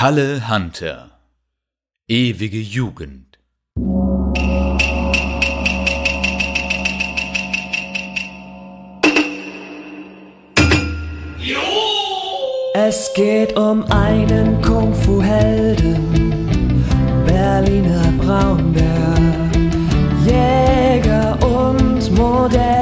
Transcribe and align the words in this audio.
Kalle 0.00 0.48
Hunter. 0.48 1.10
Ewige 2.06 2.60
Jugend. 2.60 3.36
Es 12.74 13.12
geht 13.16 13.58
um 13.58 13.82
einen 13.90 14.62
Kung-Fu-Helden, 14.62 15.96
Berliner 17.26 18.12
Braunbär, 18.18 19.16
Jäger 20.24 21.36
und 21.42 22.08
Modell. 22.16 22.77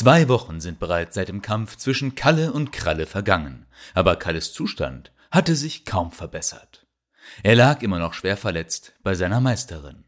Zwei 0.00 0.30
Wochen 0.30 0.62
sind 0.62 0.78
bereits 0.78 1.14
seit 1.14 1.28
dem 1.28 1.42
Kampf 1.42 1.76
zwischen 1.76 2.14
Kalle 2.14 2.54
und 2.54 2.72
Kralle 2.72 3.04
vergangen, 3.04 3.66
aber 3.92 4.16
Kalles 4.16 4.54
Zustand 4.54 5.12
hatte 5.30 5.54
sich 5.54 5.84
kaum 5.84 6.10
verbessert. 6.10 6.86
Er 7.42 7.54
lag 7.54 7.82
immer 7.82 7.98
noch 7.98 8.14
schwer 8.14 8.38
verletzt 8.38 8.94
bei 9.02 9.14
seiner 9.14 9.42
Meisterin. 9.42 10.04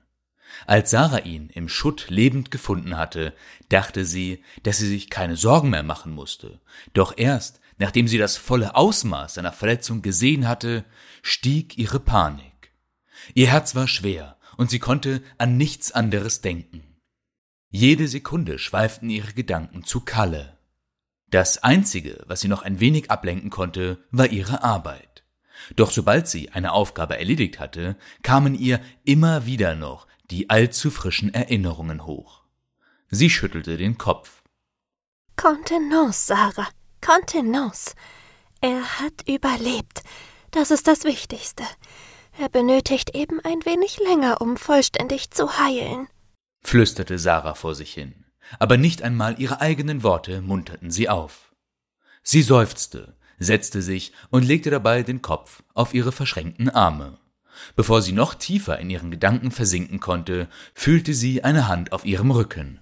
Als 0.67 0.93
Sarah 0.93 1.19
ihn 1.19 1.51
im 1.51 1.69
Schutt 1.69 2.07
lebend 2.09 2.51
gefunden 2.51 2.97
hatte, 2.97 3.35
dachte 3.69 4.07
sie, 4.07 4.43
dass 4.63 4.79
sie 4.79 4.89
sich 4.89 5.11
keine 5.11 5.37
Sorgen 5.37 5.69
mehr 5.69 5.83
machen 5.83 6.13
musste. 6.15 6.63
Doch 6.95 7.13
erst, 7.19 7.61
nachdem 7.77 8.09
sie 8.09 8.17
das 8.17 8.39
volle 8.39 8.75
Ausmaß 8.75 9.35
seiner 9.35 9.53
Verletzung 9.53 10.01
gesehen 10.01 10.49
hatte, 10.49 10.87
stieg 11.21 11.77
ihre 11.77 12.01
Panik. 12.01 12.73
Ihr 13.35 13.49
Herz 13.49 13.75
war 13.75 13.89
schwer 13.89 14.39
und 14.57 14.71
sie 14.71 14.79
konnte 14.79 15.23
an 15.37 15.59
nichts 15.59 15.93
anderes 15.93 16.41
denken. 16.41 16.92
Jede 17.75 18.07
Sekunde 18.07 18.59
schweiften 18.59 19.09
ihre 19.09 19.33
Gedanken 19.33 19.83
zu 19.83 20.01
Kalle. 20.01 20.59
Das 21.31 21.63
Einzige, 21.63 22.23
was 22.27 22.43
sie 22.43 22.49
noch 22.49 22.61
ein 22.61 22.81
wenig 22.81 23.11
ablenken 23.11 23.49
konnte, 23.49 24.05
war 24.11 24.27
ihre 24.27 24.63
Arbeit. 24.63 25.25
Doch 25.75 25.91
sobald 25.91 26.29
sie 26.29 26.51
eine 26.51 26.73
Aufgabe 26.73 27.19
erledigt 27.19 27.59
hatte, 27.59 27.97
kamen 28.23 28.55
ihr 28.55 28.79
immer 29.05 29.47
wieder 29.47 29.75
noch 29.75 30.07
die 30.31 30.51
allzu 30.51 30.91
frischen 30.91 31.33
Erinnerungen 31.33 32.05
hoch. 32.05 32.43
Sie 33.09 33.31
schüttelte 33.31 33.79
den 33.79 33.97
Kopf. 33.97 34.43
Contenance, 35.37 36.27
Sarah. 36.27 36.69
Contenance. 37.01 37.95
Er 38.61 39.01
hat 39.01 39.27
überlebt. 39.27 40.03
Das 40.51 40.71
ist 40.71 40.87
das 40.87 41.05
Wichtigste. 41.05 41.65
Er 42.39 42.51
benötigt 42.51 43.17
eben 43.17 43.41
ein 43.41 43.65
wenig 43.65 43.99
länger, 43.99 44.43
um 44.43 44.59
vollständig 44.59 45.31
zu 45.31 45.59
heilen. 45.59 46.09
Flüsterte 46.63 47.19
Sarah 47.19 47.55
vor 47.55 47.75
sich 47.75 47.93
hin, 47.93 48.25
aber 48.59 48.77
nicht 48.77 49.03
einmal 49.03 49.41
ihre 49.41 49.61
eigenen 49.61 50.03
Worte 50.03 50.41
munterten 50.41 50.91
sie 50.91 51.09
auf. 51.09 51.53
Sie 52.23 52.43
seufzte, 52.43 53.17
setzte 53.39 53.83
sich 53.83 54.13
und 54.31 54.45
legte 54.45 54.71
dabei 54.71 55.03
den 55.03 55.23
Kopf 55.23 55.63
auf 55.75 55.95
ihre 55.95 56.13
verschränkten 56.13 56.71
Arme. 56.71 57.19
Bevor 57.77 58.03
sie 58.03 58.13
noch 58.13 58.35
tiefer 58.35 58.79
in 58.79 58.91
ihren 58.91 59.11
Gedanken 59.11 59.51
versinken 59.51 60.01
konnte, 60.01 60.49
fühlte 60.75 61.15
sie 61.15 61.45
eine 61.45 61.69
Hand 61.69 61.93
auf 61.93 62.05
ihrem 62.05 62.31
Rücken. 62.31 62.81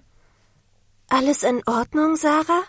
Alles 1.09 1.43
in 1.43 1.61
Ordnung, 1.65 2.15
Sarah? 2.15 2.63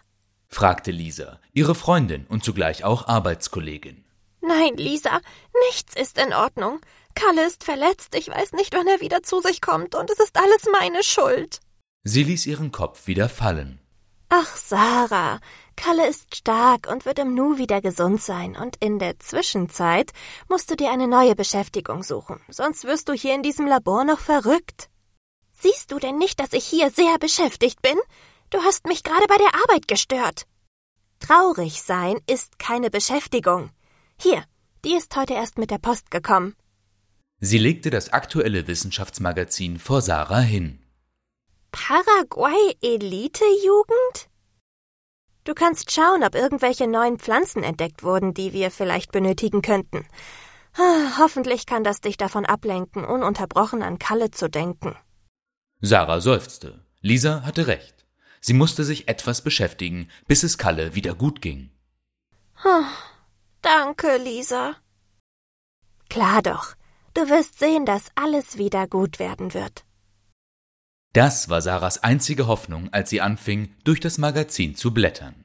fragte 0.48 0.90
Lisa, 0.90 1.40
ihre 1.52 1.74
Freundin 1.74 2.26
und 2.26 2.44
zugleich 2.44 2.84
auch 2.84 3.06
Arbeitskollegin. 3.06 4.04
Nein, 4.40 4.76
Lisa, 4.76 5.20
nichts 5.68 5.94
ist 5.94 6.18
in 6.18 6.32
Ordnung. 6.32 6.80
Kalle 7.14 7.46
ist 7.46 7.64
verletzt, 7.64 8.14
ich 8.14 8.28
weiß 8.28 8.52
nicht, 8.52 8.74
wann 8.74 8.86
er 8.86 9.00
wieder 9.00 9.22
zu 9.22 9.40
sich 9.40 9.60
kommt, 9.60 9.94
und 9.94 10.10
es 10.10 10.18
ist 10.18 10.36
alles 10.36 10.68
meine 10.72 11.02
Schuld. 11.02 11.60
Sie 12.04 12.24
ließ 12.24 12.46
ihren 12.46 12.72
Kopf 12.72 13.06
wieder 13.06 13.28
fallen. 13.28 13.78
Ach, 14.28 14.56
Sarah, 14.56 15.40
Kalle 15.76 16.08
ist 16.08 16.34
stark 16.34 16.88
und 16.90 17.04
wird 17.04 17.18
im 17.18 17.34
Nu 17.34 17.58
wieder 17.58 17.82
gesund 17.82 18.22
sein, 18.22 18.56
und 18.56 18.76
in 18.80 18.98
der 18.98 19.18
Zwischenzeit 19.18 20.10
musst 20.48 20.70
du 20.70 20.76
dir 20.76 20.90
eine 20.90 21.06
neue 21.06 21.36
Beschäftigung 21.36 22.02
suchen, 22.02 22.40
sonst 22.48 22.84
wirst 22.84 23.08
du 23.08 23.12
hier 23.12 23.34
in 23.34 23.42
diesem 23.42 23.66
Labor 23.66 24.04
noch 24.04 24.20
verrückt. 24.20 24.88
Siehst 25.52 25.92
du 25.92 25.98
denn 25.98 26.18
nicht, 26.18 26.40
dass 26.40 26.54
ich 26.54 26.64
hier 26.64 26.90
sehr 26.90 27.18
beschäftigt 27.18 27.82
bin? 27.82 27.98
Du 28.50 28.62
hast 28.62 28.86
mich 28.86 29.02
gerade 29.02 29.26
bei 29.28 29.36
der 29.36 29.54
Arbeit 29.62 29.86
gestört. 29.86 30.46
Traurig 31.20 31.82
sein 31.82 32.18
ist 32.26 32.58
keine 32.58 32.90
Beschäftigung. 32.90 33.70
Hier, 34.20 34.42
die 34.84 34.94
ist 34.94 35.14
heute 35.14 35.34
erst 35.34 35.58
mit 35.58 35.70
der 35.70 35.78
Post 35.78 36.10
gekommen. 36.10 36.56
Sie 37.44 37.58
legte 37.58 37.90
das 37.90 38.12
aktuelle 38.12 38.68
Wissenschaftsmagazin 38.68 39.80
vor 39.80 40.00
Sarah 40.00 40.42
hin. 40.42 40.78
Paraguay 41.72 42.76
Elite 42.80 43.44
Jugend? 43.64 44.28
Du 45.42 45.52
kannst 45.52 45.90
schauen, 45.90 46.22
ob 46.22 46.36
irgendwelche 46.36 46.86
neuen 46.86 47.18
Pflanzen 47.18 47.64
entdeckt 47.64 48.04
wurden, 48.04 48.32
die 48.32 48.52
wir 48.52 48.70
vielleicht 48.70 49.10
benötigen 49.10 49.60
könnten. 49.60 50.06
Ah, 50.74 51.18
Hoffentlich 51.18 51.66
kann 51.66 51.82
das 51.82 52.00
dich 52.00 52.16
davon 52.16 52.46
ablenken, 52.46 53.04
ununterbrochen 53.04 53.82
an 53.82 53.98
Kalle 53.98 54.30
zu 54.30 54.48
denken. 54.48 54.94
Sarah 55.80 56.20
seufzte. 56.20 56.86
Lisa 57.00 57.42
hatte 57.42 57.66
recht. 57.66 58.06
Sie 58.40 58.54
musste 58.54 58.84
sich 58.84 59.08
etwas 59.08 59.42
beschäftigen, 59.42 60.08
bis 60.28 60.44
es 60.44 60.58
Kalle 60.58 60.94
wieder 60.94 61.16
gut 61.16 61.42
ging. 61.42 61.70
Danke, 63.62 64.16
Lisa. 64.18 64.76
Klar 66.08 66.40
doch. 66.42 66.76
Du 67.14 67.28
wirst 67.28 67.58
sehen, 67.58 67.84
dass 67.84 68.10
alles 68.14 68.58
wieder 68.58 68.86
gut 68.86 69.18
werden 69.18 69.54
wird. 69.54 69.84
Das 71.12 71.50
war 71.50 71.60
Sarahs 71.60 71.98
einzige 72.02 72.46
Hoffnung, 72.46 72.88
als 72.92 73.10
sie 73.10 73.20
anfing, 73.20 73.74
durch 73.84 74.00
das 74.00 74.16
Magazin 74.16 74.74
zu 74.74 74.94
blättern. 74.94 75.44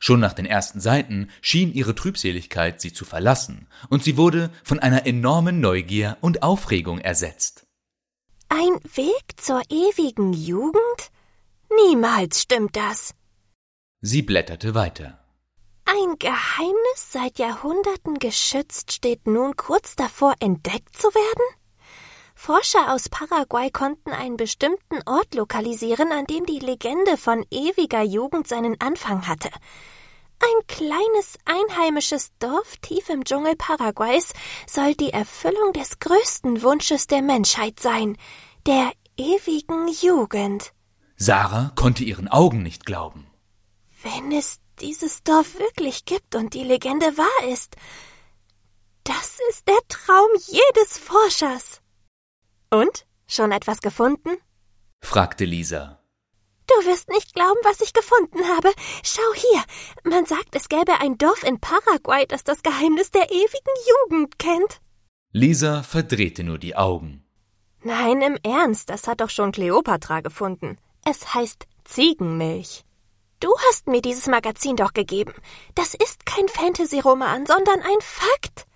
Schon 0.00 0.20
nach 0.20 0.32
den 0.32 0.46
ersten 0.46 0.80
Seiten 0.80 1.30
schien 1.40 1.72
ihre 1.72 1.94
Trübseligkeit 1.94 2.80
sie 2.80 2.92
zu 2.92 3.04
verlassen, 3.04 3.68
und 3.88 4.04
sie 4.04 4.16
wurde 4.16 4.50
von 4.64 4.80
einer 4.80 5.06
enormen 5.06 5.60
Neugier 5.60 6.18
und 6.20 6.42
Aufregung 6.42 6.98
ersetzt. 6.98 7.66
Ein 8.48 8.80
Weg 8.94 9.40
zur 9.40 9.62
ewigen 9.70 10.34
Jugend? 10.34 11.10
Niemals 11.86 12.42
stimmt 12.42 12.76
das. 12.76 13.14
Sie 14.02 14.20
blätterte 14.20 14.74
weiter. 14.74 15.21
Ein 15.84 16.18
Geheimnis 16.18 17.10
seit 17.10 17.38
Jahrhunderten 17.38 18.18
geschützt 18.18 18.92
steht 18.92 19.26
nun 19.26 19.56
kurz 19.56 19.96
davor, 19.96 20.34
entdeckt 20.40 20.96
zu 20.96 21.08
werden? 21.08 21.56
Forscher 22.34 22.92
aus 22.92 23.08
Paraguay 23.08 23.70
konnten 23.70 24.10
einen 24.10 24.36
bestimmten 24.36 25.00
Ort 25.06 25.34
lokalisieren, 25.34 26.12
an 26.12 26.24
dem 26.26 26.46
die 26.46 26.58
Legende 26.58 27.16
von 27.16 27.44
ewiger 27.50 28.02
Jugend 28.02 28.48
seinen 28.48 28.80
Anfang 28.80 29.28
hatte. 29.28 29.50
Ein 30.40 30.66
kleines 30.66 31.38
einheimisches 31.44 32.32
Dorf 32.40 32.76
tief 32.78 33.08
im 33.10 33.24
Dschungel 33.24 33.54
Paraguays 33.54 34.32
soll 34.66 34.94
die 34.94 35.12
Erfüllung 35.12 35.72
des 35.72 36.00
größten 36.00 36.62
Wunsches 36.62 37.06
der 37.06 37.22
Menschheit 37.22 37.78
sein, 37.78 38.16
der 38.66 38.92
ewigen 39.16 39.88
Jugend. 40.00 40.72
Sarah 41.16 41.70
konnte 41.76 42.02
ihren 42.02 42.26
Augen 42.26 42.64
nicht 42.64 42.86
glauben. 42.86 43.28
Wenn 44.02 44.32
es 44.32 44.58
dieses 44.82 45.22
Dorf 45.22 45.58
wirklich 45.58 46.04
gibt 46.04 46.34
und 46.34 46.54
die 46.54 46.64
Legende 46.64 47.16
wahr 47.16 47.48
ist, 47.48 47.76
das 49.04 49.38
ist 49.50 49.66
der 49.66 49.78
Traum 49.88 50.30
jedes 50.46 50.98
Forschers. 50.98 51.80
Und? 52.70 53.06
Schon 53.26 53.52
etwas 53.52 53.80
gefunden? 53.80 54.30
fragte 55.00 55.44
Lisa. 55.44 55.98
Du 56.66 56.86
wirst 56.86 57.08
nicht 57.08 57.34
glauben, 57.34 57.58
was 57.64 57.80
ich 57.80 57.92
gefunden 57.92 58.46
habe. 58.48 58.72
Schau 59.02 59.22
hier. 59.34 59.62
Man 60.04 60.26
sagt, 60.26 60.54
es 60.54 60.68
gäbe 60.68 61.00
ein 61.00 61.18
Dorf 61.18 61.42
in 61.42 61.60
Paraguay, 61.60 62.26
das 62.26 62.44
das 62.44 62.62
Geheimnis 62.62 63.10
der 63.10 63.30
ewigen 63.30 64.08
Jugend 64.10 64.38
kennt. 64.38 64.80
Lisa 65.32 65.82
verdrehte 65.82 66.44
nur 66.44 66.58
die 66.58 66.76
Augen. 66.76 67.24
Nein, 67.82 68.22
im 68.22 68.38
Ernst, 68.42 68.90
das 68.90 69.08
hat 69.08 69.20
doch 69.20 69.30
schon 69.30 69.50
Kleopatra 69.50 70.20
gefunden. 70.20 70.78
Es 71.04 71.34
heißt 71.34 71.66
Ziegenmilch. 71.84 72.84
Du 73.42 73.52
hast 73.68 73.88
mir 73.88 74.00
dieses 74.00 74.28
Magazin 74.28 74.76
doch 74.76 74.92
gegeben. 74.92 75.34
Das 75.74 75.94
ist 75.94 76.24
kein 76.26 76.46
Fantasy-Roman, 76.46 77.44
sondern 77.44 77.80
ein 77.80 78.00
Fakt. 78.00 78.68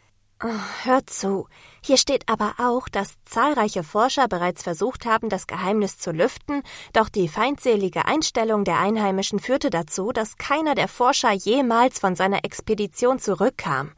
Oh, 0.43 0.83
hör 0.83 1.07
zu. 1.07 1.47
Hier 1.85 1.97
steht 1.97 2.29
aber 2.29 2.57
auch, 2.59 2.89
dass 2.89 3.15
zahlreiche 3.25 3.85
Forscher 3.85 4.27
bereits 4.27 4.65
versucht 4.65 5.07
haben, 5.07 5.29
das 5.29 5.47
Geheimnis 5.47 5.99
zu 5.99 6.11
lüften, 6.11 6.65
doch 6.93 7.09
die 7.09 7.29
feindselige 7.29 8.07
Einstellung 8.07 8.65
der 8.65 8.81
Einheimischen 8.81 9.39
führte 9.39 9.71
dazu, 9.71 10.11
dass 10.11 10.37
keiner 10.37 10.75
der 10.75 10.89
Forscher 10.89 11.31
jemals 11.31 12.01
von 12.01 12.17
seiner 12.17 12.45
Expedition 12.45 13.21
zurückkam. 13.21 13.93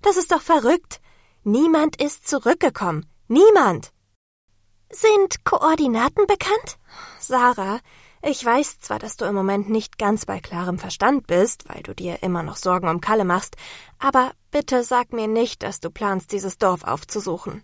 Das 0.00 0.16
ist 0.16 0.32
doch 0.32 0.40
verrückt. 0.40 1.02
Niemand 1.44 2.00
ist 2.02 2.26
zurückgekommen. 2.26 3.04
Niemand. 3.28 3.92
Sind 4.88 5.44
Koordinaten 5.44 6.26
bekannt? 6.26 6.78
Sarah, 7.20 7.80
ich 8.22 8.44
weiß 8.44 8.80
zwar, 8.80 8.98
dass 8.98 9.16
du 9.16 9.24
im 9.24 9.34
Moment 9.34 9.68
nicht 9.70 9.98
ganz 9.98 10.26
bei 10.26 10.40
klarem 10.40 10.78
Verstand 10.78 11.26
bist, 11.26 11.68
weil 11.68 11.82
du 11.82 11.94
dir 11.94 12.22
immer 12.22 12.42
noch 12.42 12.56
Sorgen 12.56 12.88
um 12.88 13.00
Kalle 13.00 13.24
machst, 13.24 13.56
aber 13.98 14.32
bitte 14.50 14.82
sag 14.82 15.12
mir 15.12 15.28
nicht, 15.28 15.62
dass 15.62 15.80
du 15.80 15.90
planst, 15.90 16.32
dieses 16.32 16.58
Dorf 16.58 16.84
aufzusuchen. 16.84 17.62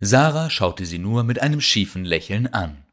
Sarah 0.00 0.50
schaute 0.50 0.84
sie 0.84 0.98
nur 0.98 1.22
mit 1.22 1.40
einem 1.40 1.60
schiefen 1.60 2.04
Lächeln 2.04 2.52
an. 2.52 2.84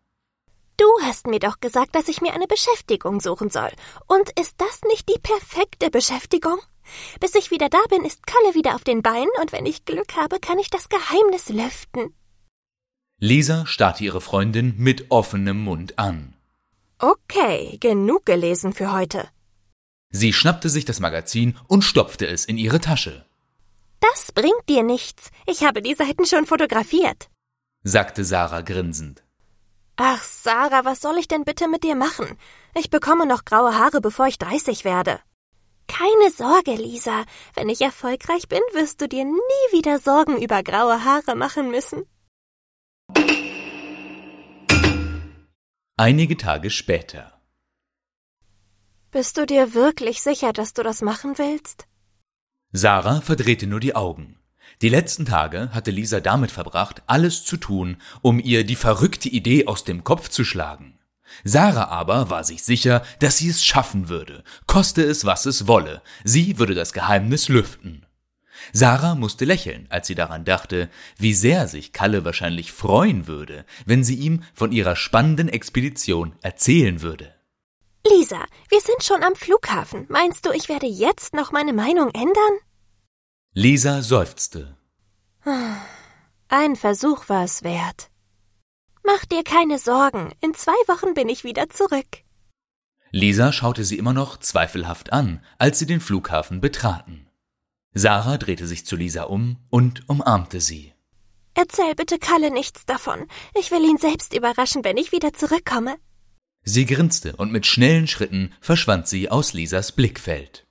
Du 0.78 0.86
hast 1.02 1.28
mir 1.28 1.40
doch 1.40 1.60
gesagt, 1.60 1.96
dass 1.96 2.08
ich 2.08 2.22
mir 2.22 2.34
eine 2.34 2.48
Beschäftigung 2.48 3.20
suchen 3.20 3.50
soll. 3.50 3.72
Und 4.08 4.30
ist 4.40 4.56
das 4.60 4.82
nicht 4.88 5.10
die 5.10 5.20
perfekte 5.22 5.90
Beschäftigung? 5.90 6.58
Bis 7.20 7.36
ich 7.36 7.52
wieder 7.52 7.68
da 7.68 7.80
bin, 7.90 8.06
ist 8.06 8.26
Kalle 8.26 8.56
wieder 8.56 8.76
auf 8.76 8.84
den 8.84 9.02
Beinen, 9.02 9.30
und 9.42 9.52
wenn 9.52 9.66
ich 9.66 9.86
Glück 9.86 10.16
habe, 10.16 10.40
kann 10.40 10.58
ich 10.58 10.70
das 10.70 10.88
Geheimnis 10.88 11.50
lüften. 11.50 12.14
Lisa 13.20 13.66
starrte 13.66 14.06
ihre 14.06 14.22
Freundin 14.22 14.76
mit 14.78 15.12
offenem 15.12 15.62
Mund 15.64 16.00
an. 16.00 16.34
Okay, 17.00 17.78
genug 17.80 18.26
gelesen 18.26 18.74
für 18.74 18.92
heute. 18.92 19.30
Sie 20.12 20.34
schnappte 20.34 20.70
sich 20.70 20.84
das 20.84 21.00
Magazin 21.00 21.58
und 21.68 21.84
stopfte 21.84 22.28
es 22.28 22.44
in 22.44 22.58
ihre 22.58 22.82
Tasche. 22.82 23.26
Das 24.02 24.32
bringt 24.34 24.68
dir 24.68 24.84
nichts. 24.84 25.32
Ich 25.46 25.64
habe 25.64 25.82
die 25.82 25.96
Seiten 25.96 26.26
schon 26.26 26.46
fotografiert, 26.46 27.30
sagte 27.84 28.26
Sarah 28.26 28.62
grinsend. 28.62 29.24
Ach, 29.96 30.22
Sarah, 30.24 30.84
was 30.84 31.02
soll 31.02 31.18
ich 31.18 31.28
denn 31.28 31.46
bitte 31.46 31.68
mit 31.68 31.84
dir 31.84 31.96
machen? 31.96 32.38
Ich 32.76 32.90
bekomme 32.90 33.26
noch 33.26 33.46
graue 33.46 33.78
Haare, 33.78 34.02
bevor 34.02 34.28
ich 34.28 34.38
dreißig 34.38 34.84
werde. 34.84 35.20
Keine 35.88 36.32
Sorge, 36.32 36.76
Lisa. 36.76 37.24
Wenn 37.56 37.70
ich 37.70 37.82
erfolgreich 37.82 38.48
bin, 38.48 38.62
wirst 38.74 39.02
du 39.02 39.08
dir 39.08 39.26
nie 39.26 39.66
wieder 39.72 40.00
Sorgen 40.00 40.42
über 40.42 40.64
graue 40.64 41.04
Haare 41.04 41.36
machen 41.36 41.72
müssen. 41.72 42.06
Einige 46.02 46.38
Tage 46.38 46.70
später. 46.70 47.34
Bist 49.12 49.36
du 49.36 49.46
dir 49.46 49.74
wirklich 49.74 50.22
sicher, 50.22 50.54
dass 50.54 50.72
du 50.74 50.82
das 50.82 51.02
machen 51.02 51.38
willst? 51.38 51.88
Sarah 52.72 53.20
verdrehte 53.20 53.68
nur 53.68 53.82
die 53.82 53.96
Augen. 53.96 54.40
Die 54.82 54.88
letzten 54.88 55.26
Tage 55.26 55.72
hatte 55.74 55.92
Lisa 55.92 56.22
damit 56.22 56.52
verbracht, 56.52 57.04
alles 57.08 57.44
zu 57.44 57.58
tun, 57.58 57.98
um 58.22 58.40
ihr 58.40 58.64
die 58.64 58.78
verrückte 58.78 59.28
Idee 59.28 59.68
aus 59.68 59.84
dem 59.84 60.06
Kopf 60.06 60.30
zu 60.30 60.46
schlagen. 60.46 60.98
Sarah 61.44 61.90
aber 61.90 62.30
war 62.30 62.46
sich 62.46 62.64
sicher, 62.64 63.04
dass 63.20 63.36
sie 63.40 63.50
es 63.50 63.66
schaffen 63.66 64.08
würde, 64.08 64.46
koste 64.68 65.04
es, 65.04 65.26
was 65.26 65.46
es 65.46 65.68
wolle, 65.68 66.02
sie 66.24 66.60
würde 66.60 66.76
das 66.76 66.94
Geheimnis 66.94 67.50
lüften. 67.50 68.06
Sarah 68.74 69.16
musste 69.16 69.46
lächeln, 69.46 69.88
als 69.90 70.08
sie 70.08 70.16
daran 70.16 70.46
dachte, 70.46 70.90
wie 71.18 71.34
sehr 71.34 71.68
sich 71.68 71.94
Kalle 71.94 72.26
wahrscheinlich 72.26 72.72
freuen 72.72 73.28
würde, 73.28 73.66
wenn 73.86 74.04
sie 74.04 74.16
ihm 74.16 74.44
von 74.54 74.72
ihrer 74.72 74.96
spannenden 74.96 75.50
Expedition 75.50 76.34
erzählen 76.42 77.02
würde. 77.02 77.34
Lisa, 78.08 78.44
wir 78.70 78.82
sind 78.82 79.04
schon 79.04 79.24
am 79.24 79.36
Flughafen. 79.36 80.06
Meinst 80.10 80.46
du, 80.46 80.52
ich 80.52 80.70
werde 80.70 80.88
jetzt 80.88 81.34
noch 81.34 81.52
meine 81.52 81.74
Meinung 81.74 82.10
ändern? 82.12 82.60
Lisa 83.54 84.02
seufzte. 84.02 84.78
Ein 86.48 86.76
Versuch 86.76 87.30
war 87.30 87.44
es 87.44 87.64
wert. 87.64 88.10
Mach 89.04 89.26
dir 89.26 89.44
keine 89.44 89.80
Sorgen, 89.80 90.32
in 90.42 90.54
zwei 90.54 90.72
Wochen 90.88 91.14
bin 91.14 91.30
ich 91.30 91.44
wieder 91.44 91.70
zurück. 91.70 92.24
Lisa 93.12 93.52
schaute 93.52 93.84
sie 93.84 93.98
immer 93.98 94.14
noch 94.14 94.38
zweifelhaft 94.38 95.12
an, 95.12 95.44
als 95.58 95.80
sie 95.80 95.88
den 95.88 96.00
Flughafen 96.00 96.62
betraten. 96.62 97.29
Sarah 97.94 98.38
drehte 98.38 98.68
sich 98.68 98.86
zu 98.86 98.96
Lisa 98.96 99.24
um 99.24 99.58
und 99.70 100.08
umarmte 100.08 100.62
sie. 100.62 100.94
Erzähl 101.54 101.96
bitte 101.96 102.20
Kalle 102.20 102.52
nichts 102.52 102.86
davon. 102.86 103.26
Ich 103.60 103.72
will 103.72 103.84
ihn 103.84 103.98
selbst 103.98 104.34
überraschen, 104.34 104.84
wenn 104.84 104.98
ich 104.98 105.12
wieder 105.12 105.34
zurückkomme. 105.34 105.96
Sie 106.64 106.86
grinste 106.86 107.36
und 107.36 107.52
mit 107.52 107.66
schnellen 107.66 108.08
Schritten 108.08 108.54
verschwand 108.62 109.08
sie 109.08 109.30
aus 109.30 109.54
Lisas 109.54 109.92
Blickfeld. 109.92 110.66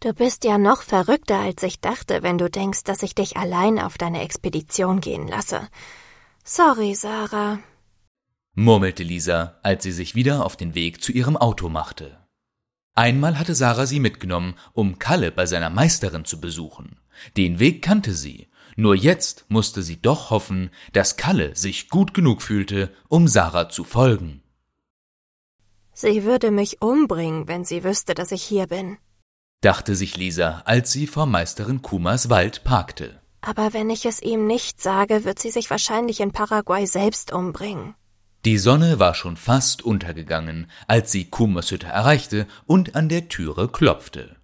Du 0.00 0.14
bist 0.14 0.44
ja 0.44 0.56
noch 0.56 0.82
verrückter, 0.82 1.40
als 1.40 1.62
ich 1.62 1.80
dachte, 1.80 2.22
wenn 2.22 2.38
du 2.38 2.48
denkst, 2.48 2.84
dass 2.84 3.02
ich 3.02 3.14
dich 3.14 3.36
allein 3.36 3.78
auf 3.78 3.98
deine 3.98 4.22
Expedition 4.22 5.00
gehen 5.00 5.28
lasse. 5.28 5.68
Sorry, 6.44 6.94
Sarah, 6.94 7.58
murmelte 8.54 9.02
Lisa, 9.02 9.58
als 9.62 9.82
sie 9.82 9.92
sich 9.92 10.14
wieder 10.14 10.44
auf 10.44 10.56
den 10.56 10.74
Weg 10.74 11.02
zu 11.02 11.12
ihrem 11.12 11.36
Auto 11.36 11.68
machte. 11.68 12.19
Einmal 12.94 13.38
hatte 13.38 13.54
Sarah 13.54 13.86
sie 13.86 14.00
mitgenommen, 14.00 14.54
um 14.72 14.98
Kalle 14.98 15.30
bei 15.30 15.46
seiner 15.46 15.70
Meisterin 15.70 16.24
zu 16.24 16.40
besuchen. 16.40 16.98
Den 17.36 17.58
Weg 17.58 17.82
kannte 17.82 18.14
sie, 18.14 18.48
nur 18.76 18.94
jetzt 18.94 19.44
musste 19.48 19.82
sie 19.82 20.00
doch 20.00 20.30
hoffen, 20.30 20.70
dass 20.92 21.16
Kalle 21.16 21.54
sich 21.56 21.88
gut 21.88 22.14
genug 22.14 22.42
fühlte, 22.42 22.92
um 23.08 23.28
Sarah 23.28 23.68
zu 23.68 23.84
folgen. 23.84 24.42
Sie 25.92 26.24
würde 26.24 26.50
mich 26.50 26.80
umbringen, 26.80 27.46
wenn 27.46 27.64
sie 27.64 27.84
wüsste, 27.84 28.14
dass 28.14 28.32
ich 28.32 28.42
hier 28.42 28.66
bin, 28.66 28.96
dachte 29.60 29.94
sich 29.94 30.16
Lisa, 30.16 30.62
als 30.64 30.92
sie 30.92 31.06
vor 31.06 31.26
Meisterin 31.26 31.82
Kumas 31.82 32.30
Wald 32.30 32.64
parkte. 32.64 33.20
Aber 33.42 33.72
wenn 33.72 33.90
ich 33.90 34.04
es 34.04 34.20
ihm 34.20 34.46
nicht 34.46 34.80
sage, 34.80 35.24
wird 35.24 35.38
sie 35.38 35.50
sich 35.50 35.70
wahrscheinlich 35.70 36.20
in 36.20 36.32
Paraguay 36.32 36.86
selbst 36.86 37.32
umbringen. 37.32 37.94
Die 38.46 38.56
Sonne 38.56 38.98
war 38.98 39.14
schon 39.14 39.36
fast 39.36 39.82
untergegangen, 39.82 40.70
als 40.86 41.12
sie 41.12 41.28
Kumas 41.28 41.70
Hütte 41.70 41.88
erreichte 41.88 42.46
und 42.66 42.94
an 42.94 43.10
der 43.10 43.28
Türe 43.28 43.68
klopfte. 43.68 44.36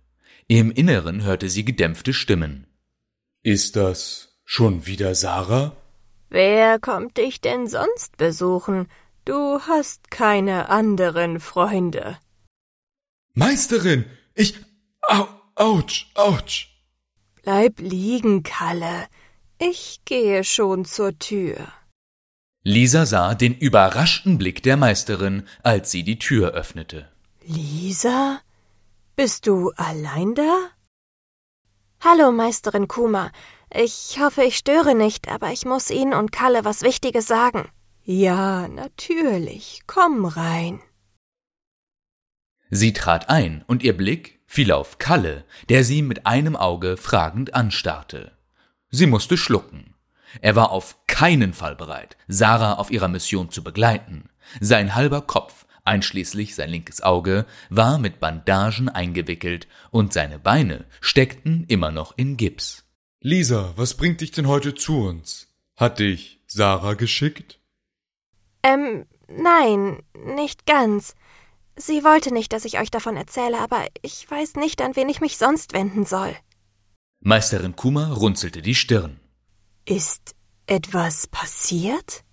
Im 0.48 0.70
Inneren 0.70 1.22
hörte 1.22 1.48
sie 1.48 1.64
gedämpfte 1.64 2.12
Stimmen. 2.12 2.66
Ist 3.42 3.74
das 3.76 4.36
schon 4.44 4.86
wieder 4.86 5.14
Sarah? 5.14 5.74
Wer 6.28 6.78
kommt 6.78 7.16
dich 7.16 7.40
denn 7.40 7.66
sonst 7.68 8.16
besuchen? 8.18 8.88
Du 9.24 9.60
hast 9.60 10.10
keine 10.10 10.68
anderen 10.68 11.40
Freunde. 11.40 12.18
Meisterin, 13.34 14.04
ich. 14.34 14.54
Au, 15.00 15.26
ouch, 15.54 16.06
ouch. 16.14 16.68
Bleib 17.42 17.80
liegen, 17.80 18.42
Kalle. 18.42 19.06
Ich 19.58 20.00
gehe 20.04 20.44
schon 20.44 20.84
zur 20.84 21.18
Tür. 21.18 21.56
Lisa 22.68 23.06
sah 23.06 23.36
den 23.36 23.54
überraschten 23.54 24.38
Blick 24.38 24.60
der 24.60 24.76
Meisterin, 24.76 25.44
als 25.62 25.92
sie 25.92 26.02
die 26.02 26.18
Tür 26.18 26.50
öffnete. 26.50 27.08
Lisa? 27.44 28.40
Bist 29.14 29.46
du 29.46 29.70
allein 29.76 30.34
da? 30.34 30.70
Hallo, 32.00 32.32
Meisterin 32.32 32.88
Kuma. 32.88 33.30
Ich 33.72 34.18
hoffe, 34.18 34.42
ich 34.42 34.56
störe 34.56 34.96
nicht, 34.96 35.28
aber 35.28 35.52
ich 35.52 35.64
muss 35.64 35.92
Ihnen 35.92 36.12
und 36.12 36.32
Kalle 36.32 36.64
was 36.64 36.82
Wichtiges 36.82 37.28
sagen. 37.28 37.68
Ja, 38.02 38.66
natürlich. 38.66 39.82
Komm 39.86 40.24
rein. 40.24 40.80
Sie 42.68 42.92
trat 42.92 43.30
ein, 43.30 43.62
und 43.68 43.84
ihr 43.84 43.96
Blick 43.96 44.40
fiel 44.44 44.72
auf 44.72 44.98
Kalle, 44.98 45.44
der 45.68 45.84
sie 45.84 46.02
mit 46.02 46.26
einem 46.26 46.56
Auge 46.56 46.96
fragend 46.96 47.54
anstarrte. 47.54 48.36
Sie 48.90 49.06
musste 49.06 49.36
schlucken. 49.36 49.95
Er 50.40 50.56
war 50.56 50.70
auf 50.70 50.96
keinen 51.06 51.52
Fall 51.52 51.76
bereit, 51.76 52.16
Sarah 52.28 52.74
auf 52.74 52.90
ihrer 52.90 53.08
Mission 53.08 53.50
zu 53.50 53.62
begleiten. 53.62 54.28
Sein 54.60 54.94
halber 54.94 55.22
Kopf, 55.22 55.66
einschließlich 55.84 56.54
sein 56.54 56.70
linkes 56.70 57.02
Auge, 57.02 57.46
war 57.70 57.98
mit 57.98 58.20
Bandagen 58.20 58.88
eingewickelt 58.88 59.66
und 59.90 60.12
seine 60.12 60.38
Beine 60.38 60.84
steckten 61.00 61.64
immer 61.68 61.90
noch 61.90 62.16
in 62.16 62.36
Gips. 62.36 62.84
Lisa, 63.20 63.72
was 63.76 63.94
bringt 63.94 64.20
dich 64.20 64.30
denn 64.30 64.46
heute 64.46 64.74
zu 64.74 65.06
uns? 65.06 65.48
Hat 65.76 65.98
dich 65.98 66.40
Sarah 66.46 66.94
geschickt? 66.94 67.60
Ähm, 68.62 69.06
nein, 69.28 70.02
nicht 70.14 70.66
ganz. 70.66 71.14
Sie 71.76 72.04
wollte 72.04 72.32
nicht, 72.32 72.52
dass 72.52 72.64
ich 72.64 72.78
euch 72.78 72.90
davon 72.90 73.16
erzähle, 73.16 73.58
aber 73.58 73.84
ich 74.02 74.30
weiß 74.30 74.54
nicht, 74.56 74.80
an 74.80 74.96
wen 74.96 75.08
ich 75.08 75.20
mich 75.20 75.36
sonst 75.36 75.74
wenden 75.74 76.06
soll. 76.06 76.34
Meisterin 77.20 77.76
Kuma 77.76 78.12
runzelte 78.12 78.62
die 78.62 78.74
Stirn. 78.74 79.20
Ist 79.88 80.34
etwas 80.66 81.28
passiert? 81.28 82.24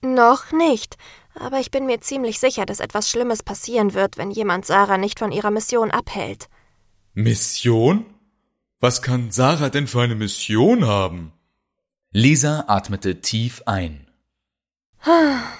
Noch 0.00 0.50
nicht, 0.50 0.96
aber 1.34 1.60
ich 1.60 1.70
bin 1.70 1.84
mir 1.84 2.00
ziemlich 2.00 2.40
sicher, 2.40 2.64
dass 2.64 2.80
etwas 2.80 3.10
Schlimmes 3.10 3.42
passieren 3.42 3.92
wird, 3.92 4.16
wenn 4.16 4.30
jemand 4.30 4.64
Sarah 4.64 4.96
nicht 4.96 5.18
von 5.18 5.30
ihrer 5.30 5.50
Mission 5.50 5.90
abhält. 5.90 6.48
Mission? 7.12 8.06
Was 8.80 9.02
kann 9.02 9.30
Sarah 9.30 9.68
denn 9.68 9.86
für 9.86 10.00
eine 10.00 10.14
Mission 10.14 10.86
haben? 10.86 11.32
Lisa 12.12 12.64
atmete 12.66 13.20
tief 13.20 13.62
ein. 13.66 14.06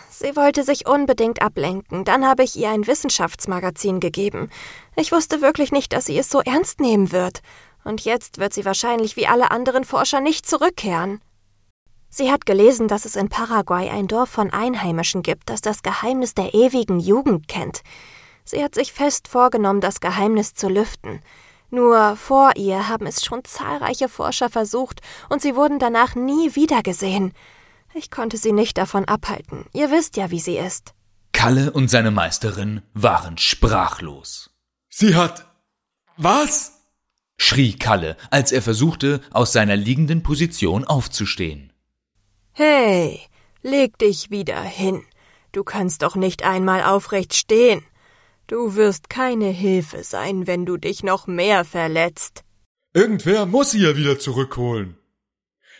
Sie 0.08 0.34
wollte 0.36 0.64
sich 0.64 0.88
unbedingt 0.88 1.42
ablenken. 1.42 2.04
Dann 2.06 2.26
habe 2.26 2.42
ich 2.42 2.56
ihr 2.56 2.70
ein 2.70 2.86
Wissenschaftsmagazin 2.86 4.00
gegeben. 4.00 4.48
Ich 4.96 5.12
wusste 5.12 5.42
wirklich 5.42 5.70
nicht, 5.70 5.92
dass 5.92 6.06
sie 6.06 6.16
es 6.18 6.30
so 6.30 6.40
ernst 6.40 6.80
nehmen 6.80 7.12
wird. 7.12 7.42
Und 7.86 8.04
jetzt 8.04 8.38
wird 8.38 8.52
sie 8.52 8.64
wahrscheinlich 8.64 9.16
wie 9.16 9.28
alle 9.28 9.52
anderen 9.52 9.84
Forscher 9.84 10.20
nicht 10.20 10.44
zurückkehren. 10.44 11.20
Sie 12.08 12.32
hat 12.32 12.44
gelesen, 12.44 12.88
dass 12.88 13.04
es 13.04 13.14
in 13.14 13.28
Paraguay 13.28 13.88
ein 13.90 14.08
Dorf 14.08 14.28
von 14.28 14.52
Einheimischen 14.52 15.22
gibt, 15.22 15.50
das 15.50 15.60
das 15.60 15.84
Geheimnis 15.84 16.34
der 16.34 16.52
ewigen 16.52 16.98
Jugend 16.98 17.46
kennt. 17.46 17.82
Sie 18.44 18.62
hat 18.62 18.74
sich 18.74 18.92
fest 18.92 19.28
vorgenommen, 19.28 19.80
das 19.80 20.00
Geheimnis 20.00 20.54
zu 20.54 20.68
lüften. 20.68 21.20
Nur 21.70 22.16
vor 22.16 22.56
ihr 22.56 22.88
haben 22.88 23.06
es 23.06 23.24
schon 23.24 23.44
zahlreiche 23.44 24.08
Forscher 24.08 24.50
versucht, 24.50 25.00
und 25.28 25.40
sie 25.40 25.54
wurden 25.54 25.78
danach 25.78 26.16
nie 26.16 26.56
wiedergesehen. 26.56 27.34
Ich 27.94 28.10
konnte 28.10 28.36
sie 28.36 28.52
nicht 28.52 28.78
davon 28.78 29.04
abhalten. 29.04 29.64
Ihr 29.72 29.92
wisst 29.92 30.16
ja, 30.16 30.32
wie 30.32 30.40
sie 30.40 30.58
ist. 30.58 30.92
Kalle 31.32 31.70
und 31.70 31.88
seine 31.88 32.10
Meisterin 32.10 32.82
waren 32.94 33.38
sprachlos. 33.38 34.50
Sie 34.88 35.14
hat. 35.14 35.46
Was? 36.16 36.75
Schrie 37.38 37.74
Kalle, 37.74 38.16
als 38.30 38.52
er 38.52 38.62
versuchte, 38.62 39.20
aus 39.30 39.52
seiner 39.52 39.76
liegenden 39.76 40.22
Position 40.22 40.84
aufzustehen. 40.84 41.72
Hey, 42.52 43.20
leg 43.62 43.98
dich 43.98 44.30
wieder 44.30 44.62
hin. 44.62 45.02
Du 45.52 45.64
kannst 45.64 46.02
doch 46.02 46.16
nicht 46.16 46.44
einmal 46.44 46.82
aufrecht 46.82 47.34
stehen. 47.34 47.82
Du 48.46 48.76
wirst 48.76 49.10
keine 49.10 49.48
Hilfe 49.48 50.04
sein, 50.04 50.46
wenn 50.46 50.66
du 50.66 50.76
dich 50.76 51.02
noch 51.02 51.26
mehr 51.26 51.64
verletzt. 51.64 52.44
Irgendwer 52.94 53.44
muss 53.46 53.72
sie 53.72 53.80
ja 53.80 53.96
wieder 53.96 54.18
zurückholen. 54.18 54.96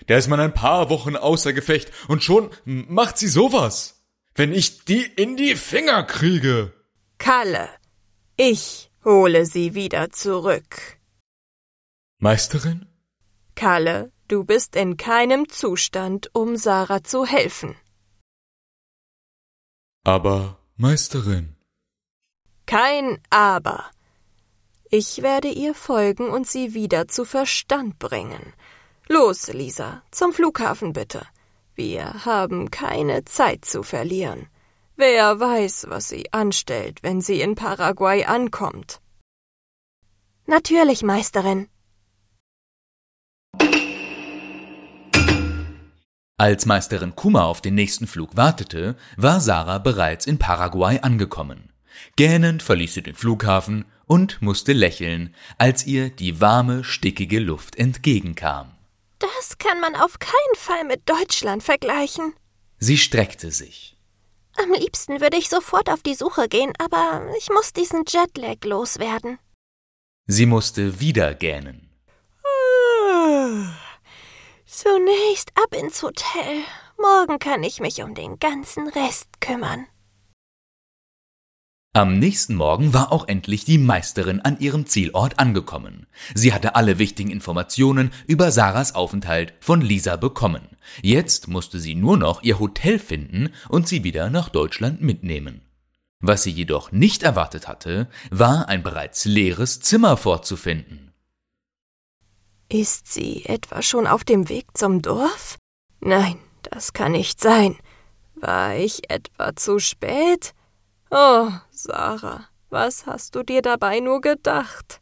Der 0.08 0.18
ist 0.18 0.28
man 0.28 0.40
ein 0.40 0.52
paar 0.52 0.90
Wochen 0.90 1.16
außer 1.16 1.52
Gefecht 1.52 1.90
und 2.08 2.22
schon 2.22 2.50
macht 2.64 3.18
sie 3.18 3.28
sowas. 3.28 4.02
Wenn 4.34 4.52
ich 4.52 4.84
die 4.84 5.02
in 5.02 5.36
die 5.36 5.56
Finger 5.56 6.02
kriege. 6.02 6.72
Kalle, 7.18 7.70
ich 8.36 8.90
hole 9.04 9.46
sie 9.46 9.75
wieder 9.75 10.10
zurück. 10.10 10.95
Meisterin? 12.18 12.87
Kalle, 13.54 14.11
du 14.28 14.44
bist 14.44 14.75
in 14.75 14.96
keinem 14.96 15.50
Zustand, 15.50 16.30
um 16.32 16.56
Sarah 16.56 17.04
zu 17.04 17.26
helfen. 17.26 17.76
Aber, 20.02 20.58
Meisterin. 20.76 21.56
Kein 22.64 23.20
Aber. 23.28 23.90
Ich 24.90 25.23
werde 25.23 25.49
ihr 25.49 25.75
folgen 25.75 26.30
und 26.30 26.46
sie 26.46 26.73
wieder 26.73 27.06
zu 27.06 27.26
Verstand 27.26 27.99
bringen. 27.99 28.54
Los, 29.08 29.49
Lisa, 29.49 30.02
zum 30.11 30.32
Flughafen 30.32 30.94
bitte. 30.94 31.26
Wir 31.75 32.25
haben 32.25 32.70
keine 32.70 33.26
Zeit 33.26 33.66
zu 33.66 33.82
verlieren. 33.82 34.49
Wer 34.96 35.38
weiß, 35.38 35.87
was 35.90 36.08
sie 36.08 36.32
anstellt, 36.32 37.02
wenn 37.02 37.20
sie 37.20 37.42
in 37.42 37.56
Paraguay 37.56 38.25
ankommt. 38.25 39.02
Natürlich, 40.46 41.02
Meisterin. 41.02 41.68
Als 46.38 46.66
Meisterin 46.66 47.14
Kuma 47.14 47.45
auf 47.45 47.62
den 47.62 47.75
nächsten 47.75 48.07
Flug 48.07 48.37
wartete, 48.37 48.97
war 49.16 49.40
Sarah 49.40 49.78
bereits 49.78 50.26
in 50.26 50.38
Paraguay 50.38 50.99
angekommen. 51.00 51.73
Gähnend 52.16 52.62
verließ 52.62 52.93
sie 52.93 53.02
den 53.02 53.14
Flughafen 53.14 53.87
und 54.05 54.43
musste 54.43 54.75
lächeln, 54.75 55.35
als 55.57 55.87
ihr 55.87 56.11
die 56.11 56.38
warme, 56.38 56.85
stickige 56.85 57.38
Luft 57.38 57.76
entgegenkam. 57.76 58.73
Das 59.19 59.57
kann 59.57 59.81
man 59.81 59.97
auf 59.97 60.19
keinen 60.19 60.57
Fall 60.57 60.85
mit 60.85 61.09
Deutschland 61.09 61.62
vergleichen. 61.62 62.35
Sie 62.78 62.99
streckte 62.99 63.50
sich. 63.50 63.97
Am 64.62 64.73
liebsten 64.73 65.23
würde 65.23 65.38
ich 65.38 65.49
sofort 65.49 65.88
auf 65.88 66.02
die 66.02 66.14
Suche 66.14 66.49
gehen, 66.49 66.73
aber 66.78 67.31
ich 67.38 67.49
muss 67.49 67.73
diesen 67.73 68.05
Jetlag 68.07 68.62
loswerden. 68.62 69.38
Sie 70.26 70.45
musste 70.45 71.00
wieder 71.00 71.33
gähnen. 71.33 71.86
Zunächst 74.68 75.52
ab 75.54 75.80
ins 75.80 76.02
Hotel. 76.02 76.64
Morgen 76.99 77.38
kann 77.38 77.62
ich 77.62 77.78
mich 77.78 78.02
um 78.02 78.16
den 78.16 78.40
ganzen 78.40 78.88
Rest 78.88 79.40
kümmern. 79.40 79.87
Am 81.92 82.18
nächsten 82.18 82.56
Morgen 82.56 82.92
war 82.92 83.12
auch 83.12 83.28
endlich 83.28 83.64
die 83.64 83.78
Meisterin 83.78 84.40
an 84.40 84.58
ihrem 84.58 84.87
Zielort 84.87 85.38
angekommen. 85.38 86.08
Sie 86.35 86.52
hatte 86.52 86.75
alle 86.75 86.99
wichtigen 86.99 87.30
Informationen 87.30 88.11
über 88.26 88.50
Sarahs 88.50 88.96
Aufenthalt 88.96 89.54
von 89.61 89.80
Lisa 89.80 90.16
bekommen. 90.16 90.76
Jetzt 91.00 91.46
musste 91.46 91.78
sie 91.78 91.94
nur 91.94 92.16
noch 92.16 92.42
ihr 92.42 92.58
Hotel 92.58 92.99
finden 92.99 93.50
und 93.68 93.87
sie 93.87 94.02
wieder 94.02 94.30
nach 94.30 94.49
Deutschland 94.49 95.00
mitnehmen. 95.00 95.61
Was 96.18 96.42
sie 96.42 96.50
jedoch 96.50 96.90
nicht 96.90 97.23
erwartet 97.23 97.68
hatte, 97.68 98.08
war 98.30 98.68
ein 98.68 98.82
bereits 98.82 99.26
leeres 99.26 99.78
Zimmer 99.78 100.16
vorzufinden. 100.16 101.05
Ist 102.68 103.12
sie 103.12 103.44
etwa 103.44 103.80
schon 103.80 104.06
auf 104.06 104.25
dem 104.25 104.49
Weg 104.49 104.66
zum 104.75 105.00
Dorf? 105.00 105.56
Nein, 106.00 106.38
das 106.62 106.92
kann 106.92 107.12
nicht 107.12 107.40
sein. 107.40 107.76
War 108.35 108.75
ich 108.75 109.08
etwa 109.08 109.54
zu 109.54 109.78
spät? 109.78 110.52
Oh, 111.11 111.49
Sarah, 111.70 112.49
was 112.68 113.06
hast 113.06 113.37
du 113.37 113.44
dir 113.44 113.62
dabei 113.62 114.00
nur 114.00 114.20
gedacht? 114.20 115.00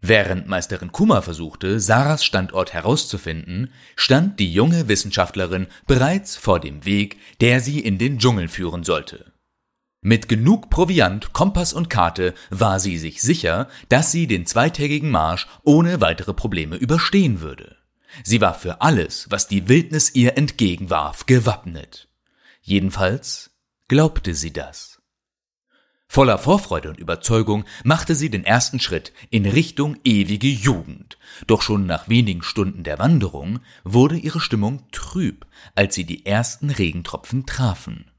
Während 0.00 0.48
Meisterin 0.48 0.90
Kuma 0.90 1.22
versuchte, 1.22 1.78
Sarahs 1.78 2.24
Standort 2.24 2.72
herauszufinden, 2.72 3.72
stand 3.94 4.40
die 4.40 4.52
junge 4.52 4.88
Wissenschaftlerin 4.88 5.68
bereits 5.86 6.36
vor 6.36 6.58
dem 6.58 6.84
Weg, 6.84 7.18
der 7.40 7.60
sie 7.60 7.78
in 7.78 7.98
den 7.98 8.18
Dschungel 8.18 8.48
führen 8.48 8.82
sollte. 8.82 9.31
Mit 10.04 10.28
genug 10.28 10.68
Proviant, 10.68 11.32
Kompass 11.32 11.72
und 11.72 11.88
Karte 11.88 12.34
war 12.50 12.80
sie 12.80 12.98
sich 12.98 13.22
sicher, 13.22 13.68
dass 13.88 14.10
sie 14.10 14.26
den 14.26 14.46
zweitägigen 14.46 15.10
Marsch 15.10 15.46
ohne 15.62 16.00
weitere 16.00 16.34
Probleme 16.34 16.74
überstehen 16.74 17.40
würde. 17.40 17.76
Sie 18.24 18.40
war 18.40 18.54
für 18.54 18.80
alles, 18.80 19.30
was 19.30 19.46
die 19.46 19.68
Wildnis 19.68 20.12
ihr 20.16 20.36
entgegenwarf, 20.36 21.26
gewappnet. 21.26 22.08
Jedenfalls 22.62 23.52
glaubte 23.86 24.34
sie 24.34 24.52
das. 24.52 25.00
Voller 26.08 26.36
Vorfreude 26.36 26.90
und 26.90 26.98
Überzeugung 26.98 27.64
machte 27.84 28.16
sie 28.16 28.28
den 28.28 28.44
ersten 28.44 28.80
Schritt 28.80 29.12
in 29.30 29.46
Richtung 29.46 29.96
ewige 30.02 30.48
Jugend. 30.48 31.16
Doch 31.46 31.62
schon 31.62 31.86
nach 31.86 32.08
wenigen 32.08 32.42
Stunden 32.42 32.82
der 32.82 32.98
Wanderung 32.98 33.60
wurde 33.84 34.16
ihre 34.16 34.40
Stimmung 34.40 34.82
trüb, 34.90 35.46
als 35.76 35.94
sie 35.94 36.04
die 36.04 36.26
ersten 36.26 36.70
Regentropfen 36.70 37.46
trafen. 37.46 38.11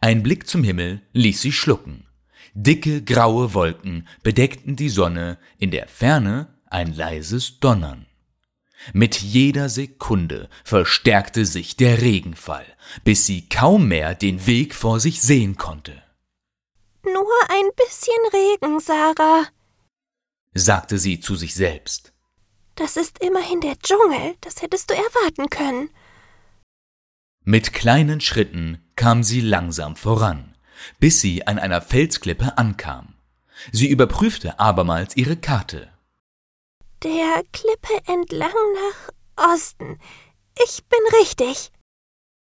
Ein 0.00 0.22
Blick 0.22 0.46
zum 0.46 0.64
Himmel 0.64 1.02
ließ 1.12 1.40
sie 1.40 1.52
schlucken. 1.52 2.06
Dicke 2.54 3.02
graue 3.02 3.54
Wolken 3.54 4.08
bedeckten 4.22 4.76
die 4.76 4.88
Sonne, 4.88 5.38
in 5.58 5.70
der 5.70 5.88
Ferne 5.88 6.54
ein 6.66 6.94
leises 6.94 7.60
Donnern. 7.60 8.06
Mit 8.92 9.20
jeder 9.20 9.68
Sekunde 9.68 10.48
verstärkte 10.64 11.44
sich 11.44 11.76
der 11.76 12.02
Regenfall, 12.02 12.66
bis 13.04 13.26
sie 13.26 13.48
kaum 13.48 13.88
mehr 13.88 14.14
den 14.14 14.46
Weg 14.46 14.74
vor 14.74 15.00
sich 15.00 15.22
sehen 15.22 15.56
konnte. 15.56 16.02
Nur 17.02 17.26
ein 17.48 17.70
bisschen 17.76 18.32
Regen, 18.32 18.80
Sarah, 18.80 19.46
sagte 20.54 20.98
sie 20.98 21.20
zu 21.20 21.34
sich 21.34 21.54
selbst. 21.54 22.12
Das 22.74 22.96
ist 22.96 23.18
immerhin 23.22 23.60
der 23.60 23.78
Dschungel, 23.78 24.34
das 24.40 24.60
hättest 24.62 24.90
du 24.90 24.94
erwarten 24.94 25.48
können. 25.48 25.90
Mit 27.44 27.72
kleinen 27.72 28.20
Schritten 28.20 28.82
kam 28.96 29.22
sie 29.22 29.40
langsam 29.40 29.94
voran, 29.96 30.54
bis 30.98 31.20
sie 31.20 31.46
an 31.46 31.58
einer 31.58 31.80
Felsklippe 31.80 32.58
ankam. 32.58 33.14
Sie 33.72 33.88
überprüfte 33.88 34.58
abermals 34.58 35.16
ihre 35.16 35.36
Karte. 35.36 35.88
Der 37.02 37.42
Klippe 37.52 38.12
entlang 38.12 38.50
nach 38.74 39.52
Osten. 39.52 39.98
Ich 40.62 40.82
bin 40.84 40.98
richtig. 41.20 41.70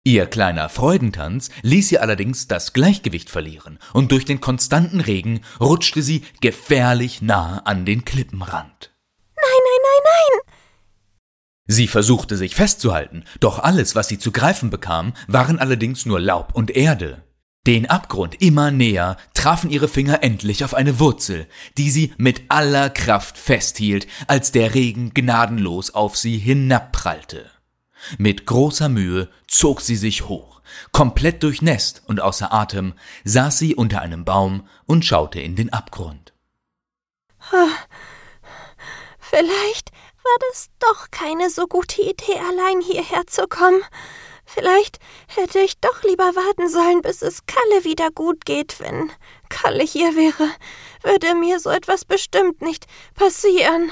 Ihr 0.06 0.26
kleiner 0.26 0.68
Freudentanz 0.68 1.50
ließ 1.62 1.88
sie 1.88 1.99
allerdings 1.99 2.46
das 2.46 2.75
Gleichgewicht 2.75 3.30
verlieren, 3.30 3.78
und 3.94 4.12
durch 4.12 4.26
den 4.26 4.40
konstanten 4.40 5.00
Regen 5.00 5.40
rutschte 5.61 6.02
sie 6.02 6.25
gefährlich 6.40 7.23
nah 7.23 7.61
an 7.64 7.87
den 7.87 8.04
Klippenrand. 8.04 8.92
Nein, 9.34 9.61
nein, 9.64 9.80
nein, 9.82 10.02
nein! 10.04 10.43
Sie 11.66 11.88
versuchte 11.88 12.37
sich 12.37 12.54
festzuhalten, 12.54 13.25
doch 13.40 13.59
alles, 13.59 13.94
was 13.94 14.09
sie 14.09 14.18
zu 14.18 14.33
greifen 14.33 14.71
bekam, 14.71 15.14
waren 15.28 15.59
allerdings 15.59 16.04
nur 16.04 16.21
Laub 16.21 16.54
und 16.54 16.71
Erde. 16.71 17.23
Den 17.66 17.88
Abgrund 17.88 18.42
immer 18.42 18.71
näher 18.71 19.16
trafen 19.33 19.71
ihre 19.71 19.88
Finger 19.88 20.23
endlich 20.23 20.64
auf 20.64 20.75
eine 20.75 20.99
Wurzel, 20.99 21.47
die 21.78 21.90
sie 21.90 22.12
mit 22.18 22.42
aller 22.50 22.90
Kraft 22.90 23.38
festhielt, 23.38 24.06
als 24.26 24.52
der 24.52 24.75
Regen 24.75 25.14
gnadenlos 25.14 25.94
auf 25.94 26.18
sie 26.18 26.37
hinabprallte. 26.37 27.50
Mit 28.18 28.44
großer 28.44 28.90
Mühe 28.90 29.30
zog 29.49 29.80
sie 29.80 29.97
sich 29.97 30.28
hoch. 30.28 30.61
Komplett 30.92 31.42
durchnässt 31.42 32.02
und 32.06 32.21
außer 32.21 32.52
Atem 32.52 32.92
saß 33.25 33.59
sie 33.59 33.75
unter 33.75 34.02
einem 34.02 34.26
Baum 34.26 34.68
und 34.85 35.06
schaute 35.06 35.40
in 35.40 35.56
den 35.56 35.73
Abgrund. 35.73 36.35
Vielleicht 39.18 39.90
war 40.24 40.48
das 40.50 40.68
doch 40.78 41.10
keine 41.10 41.50
so 41.50 41.66
gute 41.66 42.02
Idee, 42.02 42.38
allein 42.38 42.80
hierher 42.80 43.26
zu 43.26 43.46
kommen. 43.46 43.82
Vielleicht 44.46 44.98
hätte 45.26 45.58
ich 45.60 45.78
doch 45.80 46.02
lieber 46.02 46.34
warten 46.34 46.68
sollen, 46.68 47.02
bis 47.02 47.22
es 47.22 47.46
Kalle 47.46 47.84
wieder 47.84 48.10
gut 48.10 48.44
geht. 48.44 48.78
Wenn 48.80 49.10
Kalle 49.48 49.84
hier 49.84 50.16
wäre, 50.16 50.48
würde 51.02 51.34
mir 51.34 51.60
so 51.60 51.70
etwas 51.70 52.04
bestimmt 52.04 52.60
nicht 52.60 52.86
passieren. 53.14 53.90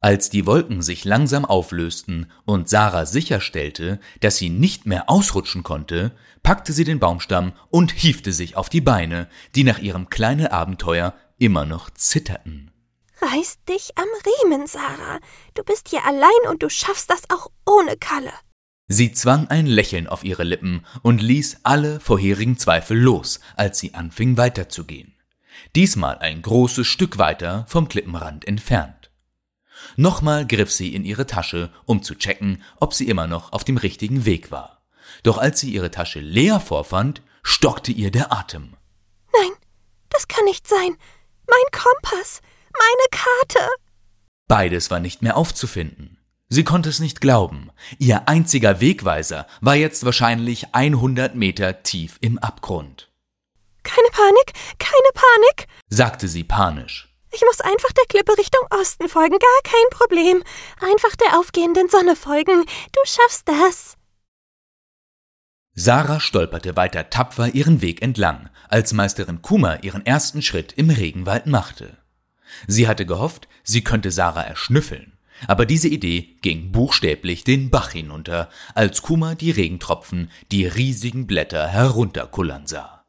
Als 0.00 0.30
die 0.30 0.46
Wolken 0.46 0.82
sich 0.82 1.04
langsam 1.04 1.44
auflösten 1.44 2.30
und 2.44 2.68
Sarah 2.68 3.06
sicherstellte, 3.06 4.00
dass 4.20 4.36
sie 4.36 4.50
nicht 4.50 4.86
mehr 4.86 5.08
ausrutschen 5.08 5.62
konnte, 5.62 6.12
packte 6.42 6.72
sie 6.72 6.84
den 6.84 7.00
Baumstamm 7.00 7.54
und 7.70 7.90
hiefte 7.92 8.32
sich 8.32 8.56
auf 8.56 8.68
die 8.68 8.82
Beine, 8.82 9.28
die 9.54 9.64
nach 9.64 9.78
ihrem 9.78 10.10
kleinen 10.10 10.48
Abenteuer 10.48 11.14
immer 11.38 11.64
noch 11.64 11.90
zitterten. 11.90 12.73
Reiß 13.20 13.56
dich 13.68 13.90
am 13.96 14.08
Riemen, 14.26 14.66
Sarah. 14.66 15.20
Du 15.54 15.62
bist 15.62 15.88
hier 15.88 16.04
allein 16.04 16.30
und 16.50 16.62
du 16.62 16.68
schaffst 16.68 17.10
das 17.10 17.22
auch 17.30 17.48
ohne 17.66 17.96
Kalle. 17.96 18.32
Sie 18.86 19.12
zwang 19.12 19.48
ein 19.48 19.66
Lächeln 19.66 20.06
auf 20.06 20.24
ihre 20.24 20.44
Lippen 20.44 20.84
und 21.02 21.22
ließ 21.22 21.60
alle 21.62 22.00
vorherigen 22.00 22.58
Zweifel 22.58 22.98
los, 22.98 23.40
als 23.56 23.78
sie 23.78 23.94
anfing 23.94 24.36
weiterzugehen. 24.36 25.14
Diesmal 25.74 26.18
ein 26.18 26.42
großes 26.42 26.86
Stück 26.86 27.16
weiter 27.18 27.64
vom 27.68 27.88
Klippenrand 27.88 28.46
entfernt. 28.46 29.10
Nochmal 29.96 30.46
griff 30.46 30.70
sie 30.70 30.94
in 30.94 31.04
ihre 31.04 31.26
Tasche, 31.26 31.72
um 31.86 32.02
zu 32.02 32.14
checken, 32.14 32.62
ob 32.78 32.94
sie 32.94 33.08
immer 33.08 33.26
noch 33.26 33.52
auf 33.52 33.64
dem 33.64 33.76
richtigen 33.76 34.24
Weg 34.24 34.50
war. 34.50 34.82
Doch 35.22 35.38
als 35.38 35.60
sie 35.60 35.70
ihre 35.70 35.90
Tasche 35.90 36.20
leer 36.20 36.60
vorfand, 36.60 37.22
stockte 37.42 37.92
ihr 37.92 38.10
der 38.10 38.32
Atem. 38.32 38.74
Nein, 39.32 39.52
das 40.10 40.28
kann 40.28 40.44
nicht 40.44 40.66
sein. 40.66 40.96
Mein 41.46 41.80
Kompass, 41.80 42.40
meine 42.78 43.08
Karte. 43.10 43.70
Beides 44.48 44.90
war 44.90 45.00
nicht 45.00 45.22
mehr 45.22 45.36
aufzufinden. 45.36 46.18
Sie 46.48 46.64
konnte 46.64 46.88
es 46.88 47.00
nicht 47.00 47.20
glauben. 47.20 47.70
Ihr 47.98 48.28
einziger 48.28 48.80
Wegweiser 48.80 49.46
war 49.60 49.74
jetzt 49.74 50.04
wahrscheinlich 50.04 50.74
100 50.74 51.34
Meter 51.34 51.82
tief 51.82 52.18
im 52.20 52.38
Abgrund. 52.38 53.10
Keine 53.82 54.08
Panik, 54.12 54.52
keine 54.78 55.10
Panik, 55.14 55.68
sagte 55.88 56.28
sie 56.28 56.44
panisch. 56.44 57.14
Ich 57.32 57.42
muss 57.42 57.60
einfach 57.60 57.90
der 57.92 58.04
Klippe 58.04 58.38
Richtung 58.38 58.62
Osten 58.70 59.08
folgen, 59.08 59.38
gar 59.38 59.62
kein 59.64 59.90
Problem. 59.90 60.44
Einfach 60.80 61.16
der 61.16 61.38
aufgehenden 61.38 61.88
Sonne 61.88 62.14
folgen. 62.14 62.64
Du 62.92 63.00
schaffst 63.04 63.48
das. 63.48 63.96
Sarah 65.74 66.20
stolperte 66.20 66.76
weiter 66.76 67.10
tapfer 67.10 67.48
ihren 67.48 67.82
Weg 67.82 68.00
entlang, 68.00 68.48
als 68.68 68.92
Meisterin 68.92 69.42
Kuma 69.42 69.78
ihren 69.82 70.06
ersten 70.06 70.40
Schritt 70.42 70.72
im 70.74 70.88
Regenwald 70.88 71.46
machte. 71.46 71.98
Sie 72.66 72.88
hatte 72.88 73.06
gehofft, 73.06 73.48
sie 73.62 73.84
könnte 73.84 74.10
Sarah 74.10 74.42
erschnüffeln, 74.42 75.12
aber 75.46 75.66
diese 75.66 75.88
Idee 75.88 76.36
ging 76.42 76.72
buchstäblich 76.72 77.44
den 77.44 77.70
Bach 77.70 77.90
hinunter, 77.90 78.48
als 78.74 79.02
Kuma 79.02 79.34
die 79.34 79.50
Regentropfen 79.50 80.30
die 80.50 80.66
riesigen 80.66 81.26
Blätter 81.26 81.66
herunterkullern 81.68 82.66
sah. 82.66 83.04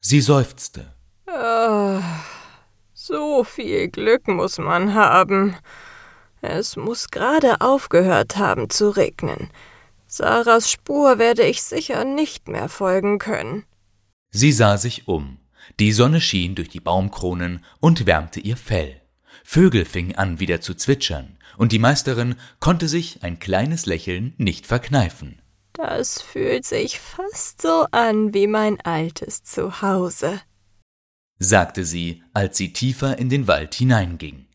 Sie 0.00 0.20
seufzte. 0.20 0.94
Oh, 1.26 2.00
so 2.92 3.44
viel 3.44 3.88
Glück 3.88 4.28
muss 4.28 4.58
man 4.58 4.94
haben. 4.94 5.56
Es 6.40 6.76
muss 6.76 7.10
gerade 7.10 7.60
aufgehört 7.60 8.36
haben 8.36 8.70
zu 8.70 8.90
regnen. 8.90 9.50
Sarahs 10.06 10.70
Spur 10.70 11.18
werde 11.18 11.42
ich 11.42 11.62
sicher 11.62 12.04
nicht 12.04 12.48
mehr 12.48 12.68
folgen 12.68 13.18
können. 13.18 13.64
Sie 14.30 14.52
sah 14.52 14.78
sich 14.78 15.08
um. 15.08 15.38
Die 15.80 15.92
Sonne 15.92 16.20
schien 16.20 16.54
durch 16.54 16.68
die 16.68 16.80
Baumkronen 16.80 17.64
und 17.80 18.06
wärmte 18.06 18.40
ihr 18.40 18.56
Fell. 18.56 19.00
Vögel 19.44 19.84
fingen 19.84 20.16
an 20.16 20.40
wieder 20.40 20.60
zu 20.60 20.74
zwitschern, 20.74 21.38
und 21.56 21.72
die 21.72 21.78
Meisterin 21.78 22.36
konnte 22.60 22.88
sich 22.88 23.22
ein 23.22 23.38
kleines 23.38 23.86
Lächeln 23.86 24.34
nicht 24.36 24.66
verkneifen. 24.66 25.40
Das 25.72 26.20
fühlt 26.20 26.64
sich 26.64 26.98
fast 26.98 27.62
so 27.62 27.86
an 27.92 28.34
wie 28.34 28.46
mein 28.46 28.80
altes 28.80 29.44
Zuhause, 29.44 30.40
sagte 31.38 31.84
sie, 31.84 32.22
als 32.34 32.56
sie 32.56 32.72
tiefer 32.72 33.18
in 33.18 33.28
den 33.28 33.46
Wald 33.46 33.74
hineinging. 33.74 34.46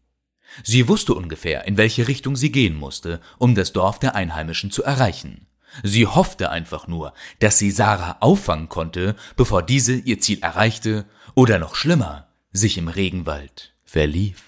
Sie 0.64 0.88
wusste 0.88 1.16
ungefähr, 1.16 1.66
in 1.66 1.78
welche 1.78 2.08
Richtung 2.08 2.36
sie 2.36 2.52
gehen 2.52 2.76
musste, 2.76 3.22
um 3.40 3.56
das 3.56 3.74
Dorf 3.74 4.00
der 4.00 4.16
Einheimischen 4.16 4.70
zu 4.70 4.84
erreichen. 4.84 5.48
Sie 5.82 6.06
hoffte 6.06 6.50
einfach 6.50 6.88
nur, 6.88 7.14
dass 7.40 7.58
sie 7.58 7.72
Sarah 7.72 8.18
auffangen 8.20 8.70
konnte, 8.70 9.16
bevor 9.36 9.64
diese 9.64 9.94
ihr 9.94 10.20
Ziel 10.20 10.40
erreichte 10.42 11.06
oder 11.34 11.58
noch 11.58 11.76
schlimmer, 11.76 12.28
sich 12.52 12.78
im 12.78 12.88
Regenwald 12.88 13.74
verlief. 13.84 14.44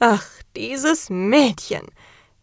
Ach, 0.00 0.26
dieses 0.56 1.10
Mädchen. 1.10 1.86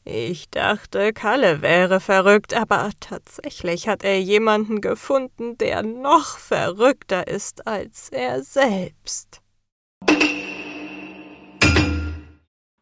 Ich 0.05 0.49
dachte, 0.49 1.13
Kalle 1.13 1.62
wäre 1.62 1.99
verrückt, 1.99 2.53
aber 2.53 2.89
tatsächlich 2.99 3.88
hat 3.88 4.03
er 4.03 4.19
jemanden 4.19 4.81
gefunden, 4.81 5.57
der 5.57 5.83
noch 5.83 6.38
verrückter 6.38 7.27
ist 7.27 7.67
als 7.67 8.09
er 8.09 8.41
selbst. 8.43 9.41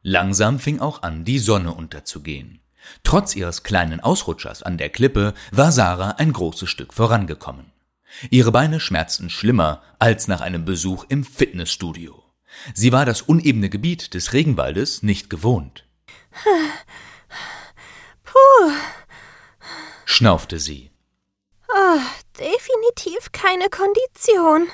Langsam 0.03 0.59
fing 0.59 0.79
auch 0.79 1.01
an, 1.01 1.25
die 1.25 1.39
Sonne 1.39 1.73
unterzugehen. 1.73 2.61
Trotz 3.03 3.35
ihres 3.35 3.63
kleinen 3.63 3.99
Ausrutschers 3.99 4.63
an 4.63 4.77
der 4.77 4.89
Klippe 4.89 5.33
war 5.51 5.71
Sarah 5.71 6.11
ein 6.17 6.33
großes 6.33 6.69
Stück 6.69 6.93
vorangekommen. 6.93 7.71
Ihre 8.29 8.51
Beine 8.51 8.79
schmerzten 8.79 9.29
schlimmer 9.29 9.81
als 9.99 10.27
nach 10.27 10.41
einem 10.41 10.65
Besuch 10.65 11.05
im 11.09 11.23
Fitnessstudio. 11.23 12.23
Sie 12.73 12.91
war 12.91 13.05
das 13.05 13.21
unebene 13.21 13.69
Gebiet 13.69 14.13
des 14.13 14.33
Regenwaldes 14.33 15.03
nicht 15.03 15.29
gewohnt. 15.29 15.85
Puh, 18.23 18.71
schnaufte 20.05 20.59
sie. 20.59 20.91
Oh, 21.69 21.99
definitiv 22.39 23.31
keine 23.31 23.69
Kondition. 23.69 24.67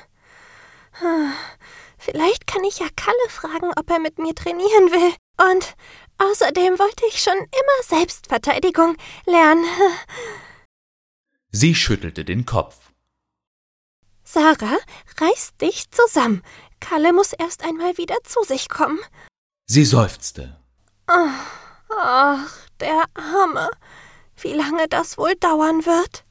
Vielleicht 1.98 2.46
kann 2.46 2.64
ich 2.64 2.78
ja 2.78 2.86
Kalle 2.96 3.28
fragen, 3.28 3.70
ob 3.76 3.90
er 3.90 3.98
mit 3.98 4.18
mir 4.18 4.34
trainieren 4.34 4.90
will. 4.90 5.14
Und 5.36 5.74
außerdem 6.18 6.78
wollte 6.78 7.04
ich 7.08 7.22
schon 7.22 7.36
immer 7.36 7.82
Selbstverteidigung 7.98 8.96
lernen. 9.26 9.64
Sie 11.50 11.74
schüttelte 11.74 12.24
den 12.24 12.46
Kopf. 12.46 12.76
Sarah, 14.24 14.78
reiß 15.20 15.56
dich 15.60 15.90
zusammen. 15.90 16.42
Kalle 16.80 17.12
muss 17.12 17.32
erst 17.32 17.62
einmal 17.64 17.96
wieder 17.98 18.16
zu 18.24 18.42
sich 18.42 18.68
kommen. 18.68 18.98
Sie 19.66 19.84
seufzte. 19.84 20.58
Ach, 21.06 22.68
der 22.80 23.04
Arme. 23.14 23.70
Wie 24.36 24.52
lange 24.52 24.88
das 24.88 25.16
wohl 25.16 25.34
dauern 25.36 25.86
wird? 25.86 26.24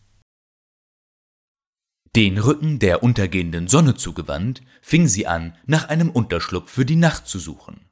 Den 2.16 2.38
Rücken 2.38 2.78
der 2.78 3.02
untergehenden 3.02 3.68
Sonne 3.68 3.96
zugewandt, 3.96 4.62
fing 4.82 5.08
sie 5.08 5.26
an, 5.26 5.58
nach 5.66 5.90
einem 5.90 6.12
Unterschlupf 6.12 6.70
für 6.72 6.86
die 6.86 6.96
Nacht 6.96 7.28
zu 7.28 7.40
suchen. 7.40 7.90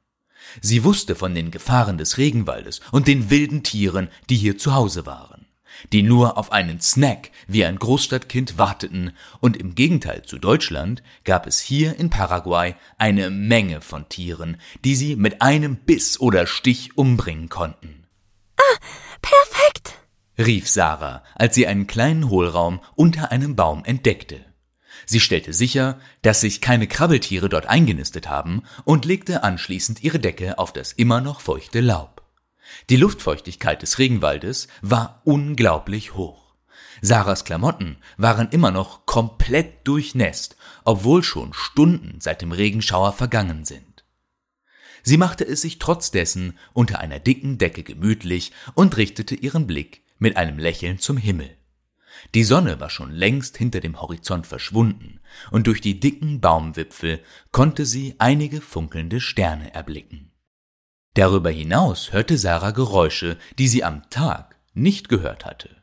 Sie 0.60 0.84
wusste 0.84 1.14
von 1.14 1.34
den 1.34 1.50
Gefahren 1.50 1.98
des 1.98 2.18
Regenwaldes 2.18 2.80
und 2.90 3.08
den 3.08 3.30
wilden 3.30 3.62
Tieren, 3.62 4.08
die 4.28 4.36
hier 4.36 4.58
zu 4.58 4.74
Hause 4.74 5.06
waren, 5.06 5.46
die 5.92 6.02
nur 6.02 6.38
auf 6.38 6.52
einen 6.52 6.80
Snack 6.80 7.30
wie 7.46 7.64
ein 7.64 7.78
Großstadtkind 7.78 8.58
warteten, 8.58 9.12
und 9.40 9.56
im 9.56 9.74
Gegenteil 9.74 10.22
zu 10.22 10.38
Deutschland 10.38 11.02
gab 11.24 11.46
es 11.46 11.60
hier 11.60 11.98
in 11.98 12.10
Paraguay 12.10 12.74
eine 12.98 13.30
Menge 13.30 13.80
von 13.80 14.08
Tieren, 14.08 14.58
die 14.84 14.94
sie 14.94 15.16
mit 15.16 15.42
einem 15.42 15.76
Biss 15.76 16.20
oder 16.20 16.46
Stich 16.46 16.96
umbringen 16.96 17.48
konnten. 17.48 18.06
Ah, 18.56 18.78
perfekt! 19.20 19.98
rief 20.38 20.68
Sarah, 20.68 21.22
als 21.34 21.54
sie 21.54 21.66
einen 21.66 21.86
kleinen 21.86 22.28
Hohlraum 22.28 22.80
unter 22.94 23.30
einem 23.32 23.56
Baum 23.56 23.84
entdeckte. 23.84 24.51
Sie 25.12 25.20
stellte 25.20 25.52
sicher, 25.52 26.00
dass 26.22 26.40
sich 26.40 26.62
keine 26.62 26.86
Krabbeltiere 26.86 27.50
dort 27.50 27.66
eingenistet 27.66 28.30
haben 28.30 28.62
und 28.84 29.04
legte 29.04 29.42
anschließend 29.42 30.02
ihre 30.02 30.18
Decke 30.18 30.58
auf 30.58 30.72
das 30.72 30.94
immer 30.94 31.20
noch 31.20 31.42
feuchte 31.42 31.82
Laub. 31.82 32.22
Die 32.88 32.96
Luftfeuchtigkeit 32.96 33.82
des 33.82 33.98
Regenwaldes 33.98 34.68
war 34.80 35.20
unglaublich 35.24 36.14
hoch. 36.14 36.54
Sarahs 37.02 37.44
Klamotten 37.44 37.98
waren 38.16 38.48
immer 38.52 38.70
noch 38.70 39.04
komplett 39.04 39.86
durchnässt, 39.86 40.56
obwohl 40.82 41.22
schon 41.22 41.52
Stunden 41.52 42.18
seit 42.18 42.40
dem 42.40 42.52
Regenschauer 42.52 43.12
vergangen 43.12 43.66
sind. 43.66 44.06
Sie 45.02 45.18
machte 45.18 45.44
es 45.46 45.60
sich 45.60 45.78
trotz 45.78 46.10
dessen 46.10 46.56
unter 46.72 47.00
einer 47.00 47.18
dicken 47.18 47.58
Decke 47.58 47.82
gemütlich 47.82 48.52
und 48.72 48.96
richtete 48.96 49.34
ihren 49.34 49.66
Blick 49.66 50.04
mit 50.18 50.38
einem 50.38 50.58
Lächeln 50.58 50.98
zum 50.98 51.18
Himmel. 51.18 51.54
Die 52.34 52.44
Sonne 52.44 52.80
war 52.80 52.90
schon 52.90 53.10
längst 53.10 53.56
hinter 53.56 53.80
dem 53.80 54.00
Horizont 54.00 54.46
verschwunden, 54.46 55.20
und 55.50 55.66
durch 55.66 55.80
die 55.80 56.00
dicken 56.00 56.40
Baumwipfel 56.40 57.20
konnte 57.50 57.86
sie 57.86 58.14
einige 58.18 58.60
funkelnde 58.60 59.20
Sterne 59.20 59.74
erblicken. 59.74 60.32
Darüber 61.14 61.50
hinaus 61.50 62.12
hörte 62.12 62.38
Sarah 62.38 62.70
Geräusche, 62.70 63.36
die 63.58 63.68
sie 63.68 63.84
am 63.84 64.08
Tag 64.08 64.56
nicht 64.72 65.08
gehört 65.08 65.44
hatte. 65.44 65.82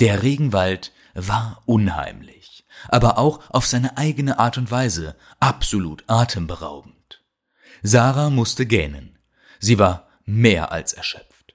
Der 0.00 0.22
Regenwald 0.22 0.92
war 1.14 1.62
unheimlich, 1.66 2.64
aber 2.88 3.18
auch 3.18 3.50
auf 3.50 3.66
seine 3.66 3.96
eigene 3.96 4.38
Art 4.38 4.58
und 4.58 4.70
Weise 4.70 5.16
absolut 5.40 6.04
atemberaubend. 6.06 7.22
Sarah 7.82 8.30
musste 8.30 8.66
gähnen. 8.66 9.18
Sie 9.58 9.78
war 9.78 10.08
mehr 10.24 10.70
als 10.70 10.92
erschöpft. 10.92 11.54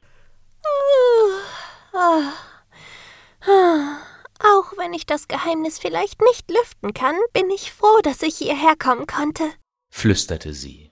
Auch 4.46 4.78
wenn 4.78 4.94
ich 4.94 5.06
das 5.06 5.30
Geheimnis 5.30 5.80
vielleicht 5.80 6.20
nicht 6.22 6.52
lüften 6.52 6.94
kann, 6.94 7.16
bin 7.32 7.50
ich 7.50 7.72
froh, 7.72 8.02
dass 8.04 8.22
ich 8.22 8.36
hierher 8.36 8.76
kommen 8.78 9.08
konnte, 9.08 9.50
flüsterte 9.90 10.54
sie. 10.54 10.92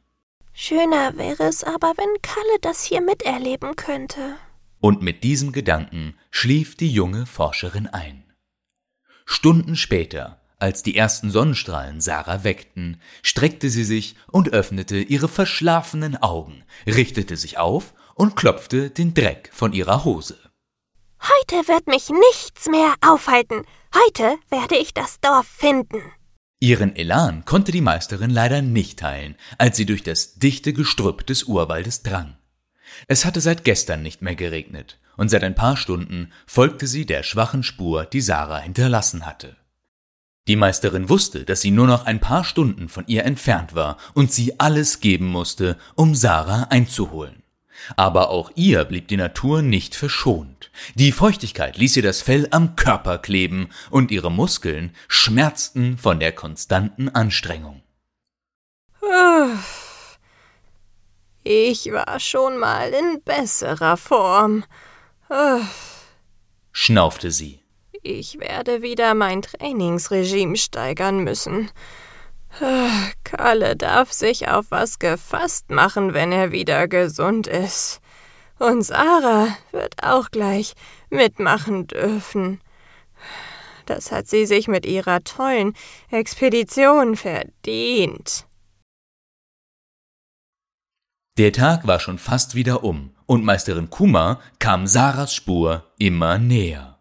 Schöner 0.54 1.18
wäre 1.18 1.44
es 1.44 1.64
aber, 1.64 1.94
wenn 1.98 2.22
Kalle 2.22 2.60
das 2.62 2.84
hier 2.84 3.02
miterleben 3.02 3.76
könnte. 3.76 4.38
Und 4.80 5.02
mit 5.02 5.24
diesem 5.24 5.52
Gedanken 5.52 6.18
schlief 6.30 6.78
die 6.78 6.92
junge 6.92 7.26
Forscherin 7.26 7.88
ein. 7.88 8.24
Stunden 9.26 9.76
später, 9.76 10.42
als 10.58 10.84
die 10.84 10.96
ersten 10.96 11.30
Sonnenstrahlen 11.30 12.00
Sarah 12.00 12.44
weckten, 12.44 13.02
streckte 13.22 13.70
sie 13.70 13.84
sich 13.84 14.16
und 14.32 14.54
öffnete 14.54 14.98
ihre 14.98 15.28
verschlafenen 15.28 16.16
Augen, 16.16 16.64
richtete 16.86 17.36
sich 17.36 17.58
auf 17.58 17.94
und 18.16 18.36
klopfte 18.36 18.92
den 18.92 19.14
Dreck 19.14 19.50
von 19.52 19.74
ihrer 19.74 20.06
Hose. 20.06 20.38
Heute 21.22 21.68
wird 21.68 21.86
mich 21.86 22.10
nichts 22.10 22.68
mehr 22.68 22.96
aufhalten. 23.02 23.64
Heute 23.94 24.38
werde 24.50 24.76
ich 24.76 24.94
das 24.94 25.20
Dorf 25.20 25.46
finden. 25.46 26.02
Ihren 26.60 26.96
Elan 26.96 27.46
konnte 27.46 27.72
die 27.72 27.82
Meisterin 27.82 28.32
leider 28.32 28.64
nicht 28.64 29.00
teilen, 29.00 29.36
als 29.60 29.78
sie 29.78 29.86
durch 29.86 30.02
das 30.02 30.36
dichte 30.36 30.74
Gestrüpp 30.74 31.28
des 31.28 31.44
Urwaldes 31.44 32.02
drang. 32.02 32.38
Es 33.08 33.24
hatte 33.24 33.40
seit 33.40 33.64
gestern 33.64 34.02
nicht 34.02 34.24
mehr 34.24 34.36
geregnet, 34.36 35.00
und 35.16 35.30
seit 35.30 35.44
ein 35.44 35.56
paar 35.56 35.78
Stunden 35.78 36.32
folgte 36.48 36.88
sie 36.88 37.06
der 37.06 37.22
schwachen 37.22 37.62
Spur, 37.62 38.06
die 38.06 38.22
Sarah 38.22 38.60
hinterlassen 38.60 39.26
hatte. 39.28 39.58
Die 40.48 40.56
Meisterin 40.56 41.08
wusste, 41.08 41.46
dass 41.46 41.62
sie 41.62 41.72
nur 41.72 41.86
noch 41.86 42.06
ein 42.06 42.20
paar 42.20 42.44
Stunden 42.44 42.90
von 42.90 43.06
ihr 43.06 43.26
entfernt 43.26 43.76
war 43.76 43.98
und 44.16 44.32
sie 44.34 44.60
alles 44.60 45.00
geben 45.00 45.28
musste, 45.28 45.78
um 45.96 46.16
Sarah 46.16 46.64
einzuholen. 46.64 47.41
Aber 47.96 48.30
auch 48.30 48.52
ihr 48.56 48.86
blieb 48.86 49.08
die 49.08 49.18
Natur 49.18 49.62
nicht 49.62 49.96
verschont. 49.96 50.72
Die 50.96 51.12
Feuchtigkeit 51.12 51.78
ließ 51.78 51.98
ihr 51.98 52.04
das 52.04 52.22
Fell 52.22 52.48
am 52.52 52.76
Körper 52.76 53.18
kleben 53.18 53.70
und 53.90 54.12
ihre 54.12 54.32
Muskeln 54.32 54.96
schmerzten 55.08 55.98
von 55.98 56.20
der 56.20 56.32
konstanten 56.32 57.10
Anstrengung. 57.10 57.82
Ich 61.44 61.92
war 61.92 62.20
schon 62.20 62.58
mal 62.60 62.90
in 62.90 63.22
besserer 63.24 63.98
Form, 63.98 64.64
schnaufte 66.72 67.32
sie. 67.32 67.62
Ich 68.04 68.40
werde 68.40 68.82
wieder 68.82 69.14
mein 69.14 69.42
Trainingsregime 69.42 70.56
steigern 70.56 71.24
müssen. 71.24 71.70
Kalle 73.24 73.76
darf 73.76 74.12
sich 74.12 74.48
auf 74.50 74.68
was 74.70 75.00
gefasst 75.00 75.70
machen, 75.70 76.14
wenn 76.14 76.32
er 76.32 76.52
wieder 76.52 76.88
gesund 76.88 77.48
ist. 77.48 78.02
Und 78.60 78.84
Sarah 78.84 79.48
wird 79.72 80.04
auch 80.04 80.30
gleich 80.30 80.74
mitmachen 81.10 81.88
dürfen. 81.88 82.62
Das 83.86 84.12
hat 84.12 84.28
sie 84.28 84.46
sich 84.46 84.68
mit 84.68 84.86
ihrer 84.86 85.24
tollen 85.24 85.74
Expedition 86.12 87.16
verdient. 87.16 88.46
Der 91.38 91.54
Tag 91.54 91.88
war 91.88 92.00
schon 92.00 92.20
fast 92.20 92.56
wieder 92.56 92.84
um, 92.84 93.16
und 93.26 93.44
Meisterin 93.44 93.90
Kuma 93.90 94.40
kam 94.60 94.86
Sarahs 94.86 95.34
Spur 95.34 95.92
immer 95.98 96.38
näher. 96.38 97.00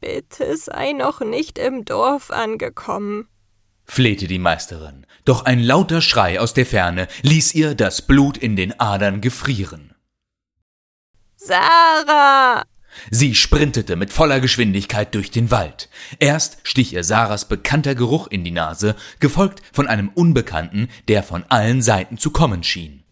Bitte 0.00 0.56
sei 0.56 0.92
noch 0.92 1.20
nicht 1.20 1.58
im 1.58 1.84
Dorf 1.84 2.30
angekommen, 2.30 3.28
flehte 3.84 4.26
die 4.26 4.38
Meisterin, 4.38 5.06
doch 5.24 5.44
ein 5.44 5.60
lauter 5.60 6.00
Schrei 6.00 6.40
aus 6.40 6.54
der 6.54 6.66
Ferne 6.66 7.08
ließ 7.22 7.54
ihr 7.54 7.74
das 7.74 8.02
Blut 8.02 8.36
in 8.36 8.56
den 8.56 8.78
Adern 8.80 9.20
gefrieren. 9.20 9.94
Sarah! 11.36 12.64
Sie 13.10 13.34
sprintete 13.34 13.96
mit 13.96 14.12
voller 14.12 14.40
Geschwindigkeit 14.40 15.14
durch 15.14 15.30
den 15.30 15.50
Wald. 15.50 15.88
Erst 16.18 16.58
stich 16.62 16.92
ihr 16.92 17.04
Sarahs 17.04 17.48
bekannter 17.48 17.94
Geruch 17.94 18.26
in 18.28 18.44
die 18.44 18.50
Nase, 18.50 18.94
gefolgt 19.18 19.62
von 19.72 19.88
einem 19.88 20.08
Unbekannten, 20.08 20.88
der 21.08 21.22
von 21.22 21.44
allen 21.48 21.82
Seiten 21.82 22.18
zu 22.18 22.30
kommen 22.30 22.62
schien. 22.62 23.02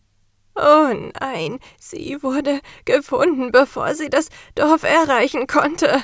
Oh 0.54 0.92
nein, 1.20 1.58
sie 1.78 2.18
wurde 2.22 2.60
gefunden, 2.84 3.50
bevor 3.50 3.94
sie 3.94 4.10
das 4.10 4.28
Dorf 4.54 4.82
erreichen 4.82 5.46
konnte. 5.46 6.02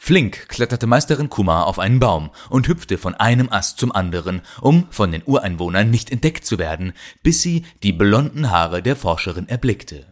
Flink 0.00 0.48
kletterte 0.48 0.86
Meisterin 0.86 1.28
Kumar 1.28 1.66
auf 1.66 1.78
einen 1.78 1.98
Baum 1.98 2.30
und 2.48 2.68
hüpfte 2.68 2.96
von 2.96 3.14
einem 3.16 3.52
Ast 3.52 3.78
zum 3.78 3.92
anderen, 3.92 4.40
um 4.60 4.86
von 4.90 5.12
den 5.12 5.22
Ureinwohnern 5.26 5.90
nicht 5.90 6.10
entdeckt 6.10 6.46
zu 6.46 6.56
werden, 6.56 6.94
bis 7.22 7.42
sie 7.42 7.66
die 7.82 7.92
blonden 7.92 8.50
Haare 8.50 8.80
der 8.80 8.96
Forscherin 8.96 9.48
erblickte. 9.48 10.06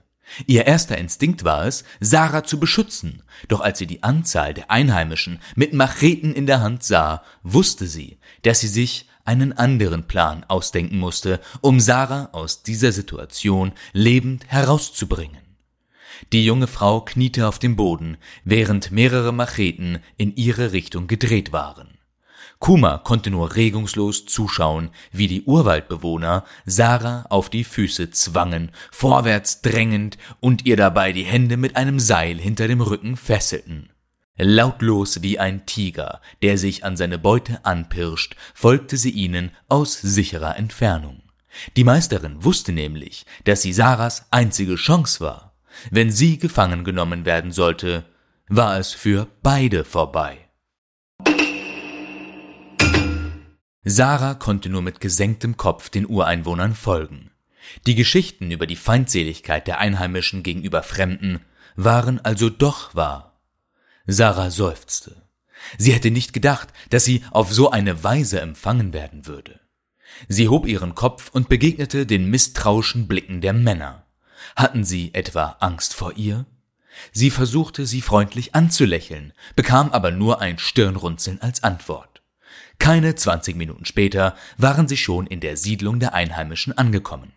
Ihr 0.47 0.67
erster 0.67 0.99
Instinkt 0.99 1.45
war 1.45 1.67
es, 1.67 1.85
Sarah 2.01 2.43
zu 2.43 2.59
beschützen, 2.59 3.23
doch 3.49 3.61
als 3.61 3.79
sie 3.79 3.87
die 3.87 4.03
Anzahl 4.03 4.55
der 4.55 4.71
Einheimischen 4.71 5.39
mit 5.55 5.73
Macheten 5.73 6.35
in 6.35 6.47
der 6.47 6.61
Hand 6.61 6.83
sah, 6.83 7.23
wusste 7.45 7.87
sie, 7.87 8.19
dass 8.43 8.61
sie 8.61 8.69
sich 8.69 9.09
einen 9.25 9.53
anderen 9.53 10.09
Plan 10.09 10.45
ausdenken 10.49 10.99
musste, 10.99 11.41
um 11.61 11.79
Sarah 11.81 12.29
aus 12.33 12.65
dieser 12.65 12.91
Situation 12.91 13.73
lebend 13.93 14.47
herauszubringen. 14.49 15.46
Die 16.33 16.45
junge 16.45 16.67
Frau 16.67 17.01
kniete 17.01 17.47
auf 17.47 17.59
dem 17.59 17.77
Boden, 17.77 18.17
während 18.45 18.91
mehrere 18.91 19.33
Macheten 19.33 19.99
in 20.17 20.35
ihre 20.37 20.73
Richtung 20.73 21.07
gedreht 21.07 21.53
waren. 21.53 21.99
Kuma 22.59 22.99
konnte 22.99 23.31
nur 23.31 23.55
regungslos 23.55 24.25
zuschauen, 24.25 24.91
wie 25.13 25.29
die 25.29 25.43
Urwaldbewohner 25.43 26.45
Sarah 26.65 27.27
auf 27.29 27.51
die 27.51 27.65
Füße 27.65 28.11
zwangen, 28.11 28.73
vorwärts 28.91 29.61
drängend 29.61 30.17
und 30.41 30.65
ihr 30.65 30.77
dabei 30.77 31.13
die 31.13 31.25
Hände 31.25 31.59
mit 31.59 31.77
einem 31.77 32.01
Seil 32.01 32.39
hinter 32.39 32.67
dem 32.67 32.81
Rücken 32.81 33.17
fesselten. 33.17 33.91
Lautlos 34.39 35.23
wie 35.23 35.39
ein 35.39 35.65
Tiger, 35.67 36.21
der 36.43 36.59
sich 36.59 36.85
an 36.85 36.97
seine 36.97 37.19
Beute 37.19 37.65
anpirscht, 37.65 38.37
folgte 38.55 38.97
sie 38.97 39.11
ihnen 39.11 39.51
aus 39.69 39.99
sicherer 40.01 40.57
Entfernung. 40.57 41.23
Die 41.77 41.85
Meisterin 41.85 42.45
wusste 42.45 42.73
nämlich, 42.73 43.25
dass 43.45 43.63
sie 43.63 43.73
Sarahs 43.73 44.27
einzige 44.31 44.77
Chance 44.77 45.21
war. 45.21 45.46
Wenn 45.91 46.11
sie 46.11 46.39
gefangen 46.39 46.85
genommen 46.85 47.25
werden 47.25 47.53
sollte, 47.53 48.05
war 48.49 48.79
es 48.79 48.93
für 48.93 49.27
beide 49.43 49.85
vorbei. 49.85 50.39
Sarah 53.85 54.35
konnte 54.35 54.69
nur 54.69 54.83
mit 54.83 55.01
gesenktem 55.01 55.57
Kopf 55.57 55.91
den 55.91 56.07
Ureinwohnern 56.07 56.75
folgen. 56.75 57.31
Die 57.87 57.95
Geschichten 57.95 58.51
über 58.51 58.67
die 58.67 58.77
Feindseligkeit 58.77 59.67
der 59.67 59.79
Einheimischen 59.79 60.43
gegenüber 60.43 60.83
Fremden 60.83 61.41
waren 61.77 62.21
also 62.21 62.51
doch 62.51 62.95
wahr. 62.95 63.41
Sarah 64.07 64.51
seufzte. 64.51 65.23
Sie 65.79 65.93
hätte 65.93 66.11
nicht 66.11 66.33
gedacht, 66.33 66.69
dass 66.91 67.05
sie 67.05 67.23
auf 67.31 67.53
so 67.53 67.71
eine 67.71 68.03
Weise 68.05 68.41
empfangen 68.41 68.93
werden 68.93 69.27
würde. 69.27 69.61
Sie 70.29 70.49
hob 70.49 70.67
ihren 70.67 70.95
Kopf 70.95 71.31
und 71.31 71.49
begegnete 71.49 72.07
den 72.07 72.31
misstrauischen 72.31 73.09
Blicken 73.09 73.41
der 73.41 73.53
Männer. 73.53 74.06
Hatten 74.55 74.85
sie 74.85 75.13
etwa 75.15 75.57
Angst 75.61 75.95
vor 75.95 76.17
ihr? 76.17 76.47
Sie 77.13 77.31
versuchte, 77.31 77.87
sie 77.87 78.01
freundlich 78.01 78.55
anzulächeln, 78.55 79.33
bekam 79.55 79.91
aber 79.93 80.11
nur 80.11 80.41
ein 80.41 80.59
Stirnrunzeln 80.59 81.41
als 81.43 81.63
Antwort. 81.63 82.23
Keine 82.79 83.15
zwanzig 83.15 83.57
Minuten 83.57 83.85
später 83.85 84.37
waren 84.59 84.89
sie 84.89 84.97
schon 84.97 85.27
in 85.27 85.41
der 85.41 85.57
Siedlung 85.57 86.01
der 86.01 86.15
Einheimischen 86.15 86.77
angekommen. 86.77 87.33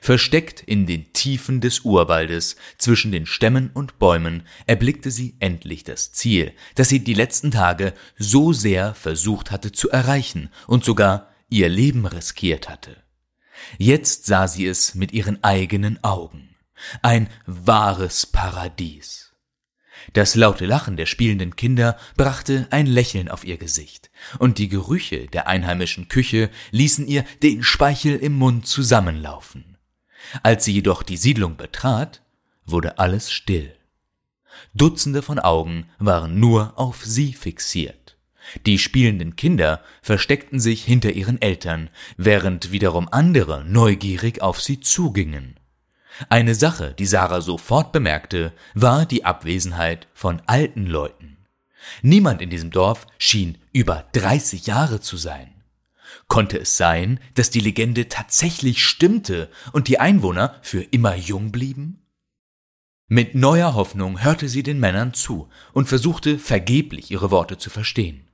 Versteckt 0.00 0.62
in 0.62 0.86
den 0.86 1.12
Tiefen 1.12 1.60
des 1.60 1.80
Urwaldes 1.80 2.56
zwischen 2.78 3.12
den 3.12 3.26
Stämmen 3.26 3.70
und 3.72 3.98
Bäumen 3.98 4.46
erblickte 4.66 5.10
sie 5.10 5.36
endlich 5.38 5.84
das 5.84 6.12
Ziel, 6.12 6.52
das 6.74 6.88
sie 6.88 7.04
die 7.04 7.14
letzten 7.14 7.50
Tage 7.50 7.92
so 8.18 8.52
sehr 8.52 8.94
versucht 8.94 9.50
hatte 9.50 9.72
zu 9.72 9.90
erreichen 9.90 10.50
und 10.66 10.84
sogar 10.84 11.28
ihr 11.48 11.68
Leben 11.68 12.06
riskiert 12.06 12.68
hatte. 12.68 12.96
Jetzt 13.78 14.26
sah 14.26 14.48
sie 14.48 14.66
es 14.66 14.94
mit 14.94 15.12
ihren 15.12 15.42
eigenen 15.42 16.02
Augen. 16.04 16.54
Ein 17.02 17.28
wahres 17.46 18.26
Paradies. 18.26 19.32
Das 20.12 20.34
laute 20.34 20.66
Lachen 20.66 20.96
der 20.96 21.06
spielenden 21.06 21.56
Kinder 21.56 21.98
brachte 22.16 22.68
ein 22.70 22.86
Lächeln 22.86 23.28
auf 23.28 23.44
ihr 23.44 23.56
Gesicht, 23.56 24.10
und 24.38 24.58
die 24.58 24.68
Gerüche 24.68 25.26
der 25.26 25.48
einheimischen 25.48 26.08
Küche 26.08 26.50
ließen 26.70 27.06
ihr 27.06 27.24
den 27.42 27.62
Speichel 27.62 28.16
im 28.16 28.34
Mund 28.34 28.66
zusammenlaufen. 28.66 29.76
Als 30.42 30.64
sie 30.64 30.72
jedoch 30.72 31.02
die 31.02 31.16
Siedlung 31.16 31.56
betrat, 31.56 32.22
wurde 32.64 32.98
alles 32.98 33.30
still. 33.30 33.74
Dutzende 34.74 35.22
von 35.22 35.38
Augen 35.38 35.88
waren 35.98 36.38
nur 36.38 36.78
auf 36.78 37.04
sie 37.04 37.32
fixiert. 37.32 38.05
Die 38.64 38.78
spielenden 38.78 39.36
Kinder 39.36 39.82
versteckten 40.02 40.60
sich 40.60 40.84
hinter 40.84 41.12
ihren 41.12 41.40
Eltern, 41.40 41.90
während 42.16 42.72
wiederum 42.72 43.08
andere 43.10 43.64
neugierig 43.64 44.42
auf 44.42 44.60
sie 44.60 44.80
zugingen. 44.80 45.58
Eine 46.28 46.54
Sache, 46.54 46.94
die 46.98 47.06
Sarah 47.06 47.40
sofort 47.40 47.92
bemerkte, 47.92 48.52
war 48.74 49.04
die 49.04 49.24
Abwesenheit 49.24 50.08
von 50.14 50.40
alten 50.46 50.86
Leuten. 50.86 51.36
Niemand 52.02 52.40
in 52.42 52.50
diesem 52.50 52.70
Dorf 52.70 53.06
schien 53.18 53.58
über 53.72 54.06
30 54.12 54.66
Jahre 54.66 55.00
zu 55.00 55.16
sein. 55.16 55.52
Konnte 56.28 56.58
es 56.58 56.76
sein, 56.76 57.20
dass 57.34 57.50
die 57.50 57.60
Legende 57.60 58.08
tatsächlich 58.08 58.84
stimmte 58.84 59.50
und 59.72 59.88
die 59.88 60.00
Einwohner 60.00 60.56
für 60.62 60.82
immer 60.82 61.14
jung 61.14 61.52
blieben? 61.52 62.02
Mit 63.08 63.36
neuer 63.36 63.74
Hoffnung 63.74 64.24
hörte 64.24 64.48
sie 64.48 64.64
den 64.64 64.80
Männern 64.80 65.14
zu 65.14 65.48
und 65.72 65.88
versuchte 65.88 66.38
vergeblich 66.38 67.10
ihre 67.12 67.30
Worte 67.30 67.56
zu 67.56 67.70
verstehen. 67.70 68.25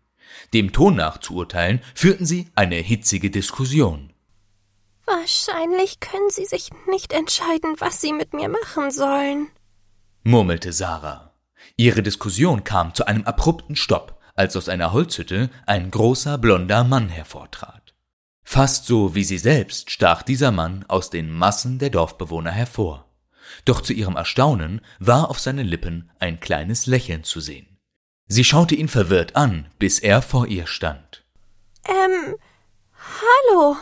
Dem 0.55 0.73
Ton 0.73 0.97
nach 0.97 1.19
zu 1.19 1.35
urteilen, 1.35 1.81
führten 1.95 2.27
sie 2.27 2.49
eine 2.55 2.77
hitzige 2.77 3.31
Diskussion. 3.31 4.13
Wahrscheinlich 5.05 6.01
können 6.01 6.31
sie 6.31 6.45
sich 6.45 6.71
nicht 6.89 7.13
entscheiden, 7.13 7.75
was 7.79 8.01
sie 8.01 8.13
mit 8.13 8.35
mir 8.35 8.49
machen 8.49 8.91
sollen, 8.91 9.49
murmelte 10.25 10.73
Sarah. 10.73 11.33
Ihre 11.77 12.03
Diskussion 12.03 12.65
kam 12.65 12.95
zu 12.95 13.07
einem 13.07 13.25
abrupten 13.25 13.77
Stopp, 13.77 14.21
als 14.35 14.57
aus 14.57 14.69
einer 14.69 14.93
Holzhütte 14.93 15.51
ein 15.67 15.91
großer 15.91 16.39
blonder 16.39 16.85
Mann 16.85 17.09
hervortrat. 17.09 17.95
Fast 18.45 18.87
so 18.87 19.15
wie 19.15 19.25
sie 19.25 19.39
selbst 19.39 19.91
stach 19.91 20.23
dieser 20.23 20.51
Mann 20.51 20.85
aus 20.89 21.11
den 21.11 21.31
Massen 21.31 21.79
der 21.79 21.91
Dorfbewohner 21.91 22.51
hervor. 22.51 23.09
Doch 23.65 23.81
zu 23.81 23.93
ihrem 23.93 24.17
Erstaunen 24.17 24.81
war 24.99 25.31
auf 25.31 25.39
seinen 25.39 25.67
Lippen 25.67 26.11
ein 26.19 26.41
kleines 26.41 26.87
Lächeln 26.87 27.25
zu 27.25 27.41
sehen. 27.41 27.72
Sie 28.29 28.45
schaute 28.45 28.75
ihn 28.75 28.89
verwirrt 28.89 29.37
an, 29.37 29.69
bis 29.79 29.99
er 29.99 30.23
vor 30.23 30.47
ihr 30.47 30.67
stand. 30.67 31.25
Ähm, 31.85 32.37
hallo, 32.95 33.77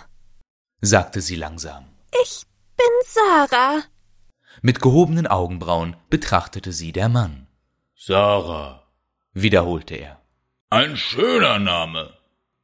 sagte 0.81 1.21
sie 1.21 1.37
langsam. 1.37 1.85
Ich 2.23 2.43
bin 2.77 2.87
Sarah. 3.07 3.83
Mit 4.63 4.81
gehobenen 4.81 5.27
Augenbrauen 5.27 5.97
betrachtete 6.09 6.73
sie 6.73 6.93
der 6.93 7.09
Mann. 7.09 7.47
Sarah, 7.97 8.87
wiederholte 9.33 9.95
er. 9.95 10.21
Ein 10.71 10.97
schöner 10.97 11.59
Name. 11.59 12.15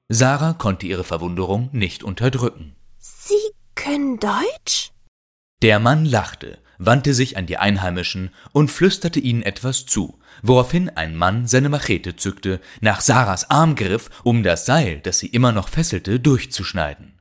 Sarah 0.09 0.55
konnte 0.55 0.87
ihre 0.87 1.05
Verwunderung 1.05 1.69
nicht 1.73 2.05
unterdrücken. 2.05 2.77
Sie 2.99 3.53
können 3.75 4.19
Deutsch? 4.19 4.93
Der 5.63 5.79
Mann 5.81 6.05
lachte, 6.05 6.59
wandte 6.79 7.15
sich 7.15 7.37
an 7.37 7.47
die 7.47 7.59
Einheimischen 7.59 8.31
und 8.53 8.71
flüsterte 8.71 9.21
ihnen 9.21 9.43
etwas 9.43 9.87
zu, 9.87 10.19
woraufhin 10.43 10.91
ein 10.91 11.17
Mann 11.17 11.47
seine 11.47 11.69
Machete 11.69 12.17
zückte, 12.17 12.61
nach 12.81 13.01
Sarahs 13.01 13.51
Arm 13.51 13.75
griff, 13.75 14.11
um 14.25 14.43
das 14.43 14.67
Seil, 14.67 15.01
das 15.01 15.19
sie 15.19 15.29
immer 15.29 15.53
noch 15.53 15.69
fesselte, 15.69 16.21
durchzuschneiden. 16.21 17.21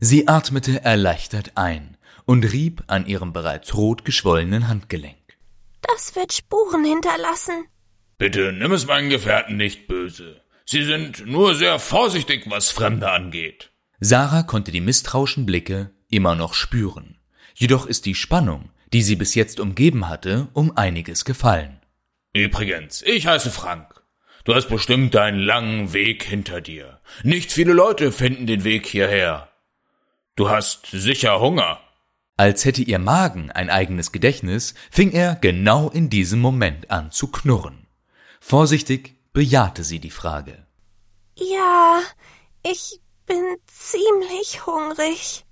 Sie 0.00 0.28
atmete 0.28 0.82
erleichtert 0.84 1.52
ein 1.54 1.96
und 2.24 2.44
rieb 2.52 2.82
an 2.86 3.06
ihrem 3.06 3.32
bereits 3.32 3.74
rot 3.74 4.04
geschwollenen 4.04 4.68
Handgelenk. 4.68 5.16
Das 5.82 6.16
wird 6.16 6.32
Spuren 6.32 6.84
hinterlassen. 6.84 7.66
Bitte 8.18 8.52
nimm 8.52 8.72
es 8.72 8.86
meinen 8.86 9.10
Gefährten 9.10 9.56
nicht 9.56 9.86
böse. 9.88 10.40
Sie 10.64 10.84
sind 10.84 11.26
nur 11.26 11.54
sehr 11.54 11.78
vorsichtig, 11.78 12.44
was 12.48 12.70
Fremde 12.70 13.10
angeht. 13.10 13.72
Sarah 14.00 14.42
konnte 14.42 14.72
die 14.72 14.80
misstrauischen 14.80 15.46
Blicke 15.46 15.90
immer 16.08 16.34
noch 16.34 16.54
spüren. 16.54 17.18
Jedoch 17.54 17.86
ist 17.86 18.06
die 18.06 18.14
Spannung, 18.14 18.70
die 18.92 19.02
sie 19.02 19.16
bis 19.16 19.34
jetzt 19.34 19.60
umgeben 19.60 20.08
hatte, 20.08 20.48
um 20.52 20.76
einiges 20.76 21.24
gefallen. 21.24 21.80
Übrigens, 22.34 23.02
ich 23.02 23.26
heiße 23.26 23.50
Frank. 23.50 24.02
Du 24.44 24.54
hast 24.54 24.68
bestimmt 24.68 25.14
einen 25.16 25.38
langen 25.38 25.92
Weg 25.92 26.24
hinter 26.24 26.60
dir. 26.60 27.00
Nicht 27.22 27.52
viele 27.52 27.72
Leute 27.72 28.10
finden 28.10 28.46
den 28.46 28.64
Weg 28.64 28.86
hierher. 28.86 29.48
Du 30.34 30.48
hast 30.48 30.86
sicher 30.90 31.40
Hunger. 31.40 31.80
Als 32.36 32.64
hätte 32.64 32.82
ihr 32.82 32.98
Magen 32.98 33.50
ein 33.50 33.70
eigenes 33.70 34.10
Gedächtnis, 34.10 34.74
fing 34.90 35.12
er 35.12 35.36
genau 35.36 35.90
in 35.90 36.10
diesem 36.10 36.40
Moment 36.40 36.90
an 36.90 37.12
zu 37.12 37.28
knurren. 37.28 37.86
Vorsichtig 38.40 39.14
bejahte 39.32 39.84
sie 39.84 40.00
die 40.00 40.10
Frage. 40.10 40.66
Ja, 41.36 42.00
ich 42.64 43.00
bin 43.26 43.56
ziemlich 43.66 44.66
hungrig. 44.66 45.44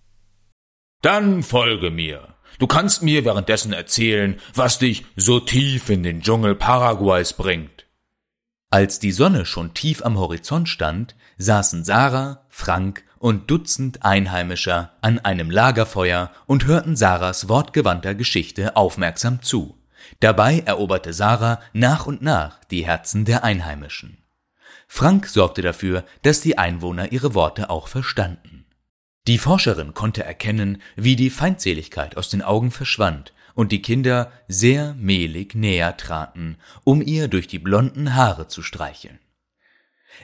Dann 1.02 1.42
folge 1.42 1.90
mir. 1.90 2.34
Du 2.58 2.66
kannst 2.66 3.02
mir 3.02 3.24
währenddessen 3.24 3.72
erzählen, 3.72 4.38
was 4.54 4.78
dich 4.78 5.06
so 5.16 5.40
tief 5.40 5.88
in 5.88 6.02
den 6.02 6.20
Dschungel 6.20 6.54
Paraguays 6.54 7.32
bringt. 7.32 7.86
Als 8.68 8.98
die 8.98 9.12
Sonne 9.12 9.46
schon 9.46 9.72
tief 9.72 10.04
am 10.04 10.18
Horizont 10.18 10.68
stand, 10.68 11.16
saßen 11.38 11.84
Sarah, 11.84 12.44
Frank 12.50 13.02
und 13.18 13.50
Dutzend 13.50 14.04
Einheimischer 14.04 14.92
an 15.00 15.18
einem 15.18 15.50
Lagerfeuer 15.50 16.30
und 16.46 16.66
hörten 16.66 16.96
Sarahs 16.96 17.48
wortgewandter 17.48 18.14
Geschichte 18.14 18.76
aufmerksam 18.76 19.42
zu. 19.42 19.78
Dabei 20.20 20.60
eroberte 20.60 21.14
Sarah 21.14 21.60
nach 21.72 22.06
und 22.06 22.20
nach 22.20 22.62
die 22.64 22.84
Herzen 22.86 23.24
der 23.24 23.42
Einheimischen. 23.42 24.18
Frank 24.86 25.26
sorgte 25.26 25.62
dafür, 25.62 26.04
dass 26.22 26.40
die 26.40 26.58
Einwohner 26.58 27.10
ihre 27.10 27.34
Worte 27.34 27.70
auch 27.70 27.88
verstanden. 27.88 28.49
Die 29.26 29.38
Forscherin 29.38 29.94
konnte 29.94 30.24
erkennen, 30.24 30.80
wie 30.96 31.16
die 31.16 31.30
Feindseligkeit 31.30 32.16
aus 32.16 32.30
den 32.30 32.42
Augen 32.42 32.70
verschwand 32.70 33.33
und 33.54 33.72
die 33.72 33.83
Kinder 33.83 34.33
sehr 34.48 34.94
mehlig 34.94 35.54
näher 35.54 35.96
traten, 35.96 36.56
um 36.85 37.02
ihr 37.02 37.28
durch 37.28 37.46
die 37.46 37.59
blonden 37.59 38.14
Haare 38.14 38.48
zu 38.48 38.62
streicheln. 38.62 39.18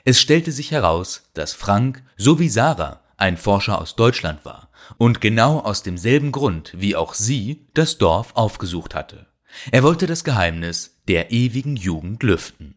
Es 0.03 0.19
stellte 0.19 0.51
sich 0.51 0.71
heraus, 0.71 1.29
dass 1.33 1.53
Frank 1.53 2.03
sowie 2.17 2.49
Sarah 2.49 3.01
ein 3.17 3.37
Forscher 3.37 3.79
aus 3.79 3.95
Deutschland 3.95 4.45
war 4.45 4.69
und 4.97 5.21
genau 5.21 5.59
aus 5.59 5.83
demselben 5.83 6.31
Grund 6.31 6.73
wie 6.75 6.95
auch 6.95 7.13
sie 7.13 7.67
das 7.73 7.97
Dorf 7.97 8.35
aufgesucht 8.35 8.95
hatte. 8.95 9.27
Er 9.71 9.83
wollte 9.83 10.07
das 10.07 10.23
Geheimnis 10.23 10.97
der 11.07 11.31
ewigen 11.31 11.75
Jugend 11.75 12.21
lüften. 12.23 12.75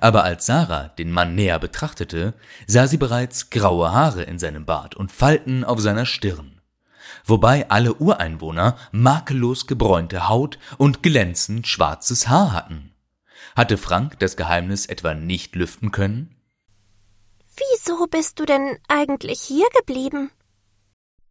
Aber 0.00 0.24
als 0.24 0.46
Sarah 0.46 0.88
den 0.88 1.10
Mann 1.10 1.34
näher 1.34 1.58
betrachtete, 1.58 2.34
sah 2.66 2.86
sie 2.86 2.96
bereits 2.96 3.50
graue 3.50 3.92
Haare 3.92 4.22
in 4.22 4.38
seinem 4.38 4.64
Bart 4.64 4.94
und 4.94 5.12
Falten 5.12 5.64
auf 5.64 5.80
seiner 5.80 6.06
Stirn. 6.06 6.60
Wobei 7.24 7.68
alle 7.70 7.94
Ureinwohner 7.94 8.76
makellos 8.92 9.66
gebräunte 9.66 10.28
Haut 10.28 10.58
und 10.78 11.02
glänzend 11.02 11.66
schwarzes 11.66 12.28
Haar 12.28 12.52
hatten. 12.52 12.94
Hatte 13.54 13.78
Frank 13.78 14.18
das 14.18 14.36
Geheimnis 14.36 14.86
etwa 14.86 15.14
nicht 15.14 15.56
lüften 15.56 15.90
können? 15.90 16.36
Wieso 17.56 18.06
bist 18.06 18.38
du 18.38 18.44
denn 18.44 18.78
eigentlich 18.86 19.40
hier 19.40 19.66
geblieben? 19.78 20.30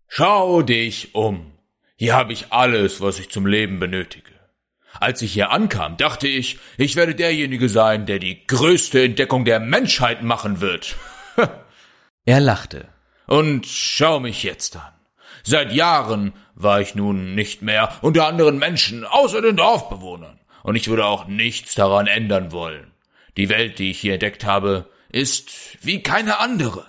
Schau 0.07 0.61
dich 0.61 1.13
um. 1.13 1.51
Hier 1.95 2.15
habe 2.15 2.33
ich 2.33 2.51
alles, 2.51 2.99
was 2.99 3.19
ich 3.19 3.29
zum 3.29 3.45
Leben 3.45 3.79
benötige. 3.79 4.34
Als 4.99 5.21
ich 5.21 5.33
hier 5.33 5.51
ankam, 5.51 5.97
dachte 5.97 6.27
ich, 6.27 6.59
ich 6.77 6.95
werde 6.95 7.15
derjenige 7.15 7.69
sein, 7.69 8.05
der 8.05 8.19
die 8.19 8.45
größte 8.47 9.03
Entdeckung 9.03 9.45
der 9.45 9.59
Menschheit 9.59 10.23
machen 10.23 10.61
wird. 10.61 10.95
er 12.25 12.39
lachte. 12.39 12.87
Und 13.27 13.65
schau 13.65 14.19
mich 14.19 14.43
jetzt 14.43 14.75
an. 14.75 14.93
Seit 15.43 15.73
Jahren 15.73 16.33
war 16.55 16.81
ich 16.81 16.95
nun 16.95 17.35
nicht 17.35 17.61
mehr 17.61 17.93
unter 18.01 18.27
anderen 18.27 18.57
Menschen, 18.57 19.03
außer 19.05 19.41
den 19.41 19.57
Dorfbewohnern, 19.57 20.39
und 20.63 20.75
ich 20.75 20.87
würde 20.87 21.05
auch 21.05 21.27
nichts 21.27 21.75
daran 21.75 22.07
ändern 22.07 22.51
wollen. 22.51 22.91
Die 23.37 23.49
Welt, 23.49 23.79
die 23.79 23.91
ich 23.91 23.99
hier 23.99 24.13
entdeckt 24.13 24.45
habe, 24.45 24.89
ist 25.09 25.51
wie 25.81 26.01
keine 26.01 26.39
andere. 26.39 26.85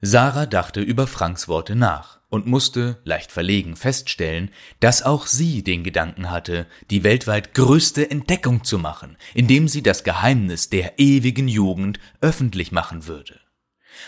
Sarah 0.00 0.46
dachte 0.46 0.80
über 0.80 1.06
Franks 1.06 1.48
Worte 1.48 1.76
nach 1.76 2.19
und 2.30 2.46
musste, 2.46 3.00
leicht 3.04 3.30
verlegen, 3.32 3.76
feststellen, 3.76 4.50
dass 4.78 5.02
auch 5.02 5.26
sie 5.26 5.62
den 5.62 5.84
Gedanken 5.84 6.30
hatte, 6.30 6.66
die 6.90 7.04
weltweit 7.04 7.52
größte 7.54 8.10
Entdeckung 8.10 8.64
zu 8.64 8.78
machen, 8.78 9.18
indem 9.34 9.68
sie 9.68 9.82
das 9.82 10.04
Geheimnis 10.04 10.70
der 10.70 10.98
ewigen 10.98 11.48
Jugend 11.48 12.00
öffentlich 12.20 12.72
machen 12.72 13.06
würde. 13.06 13.40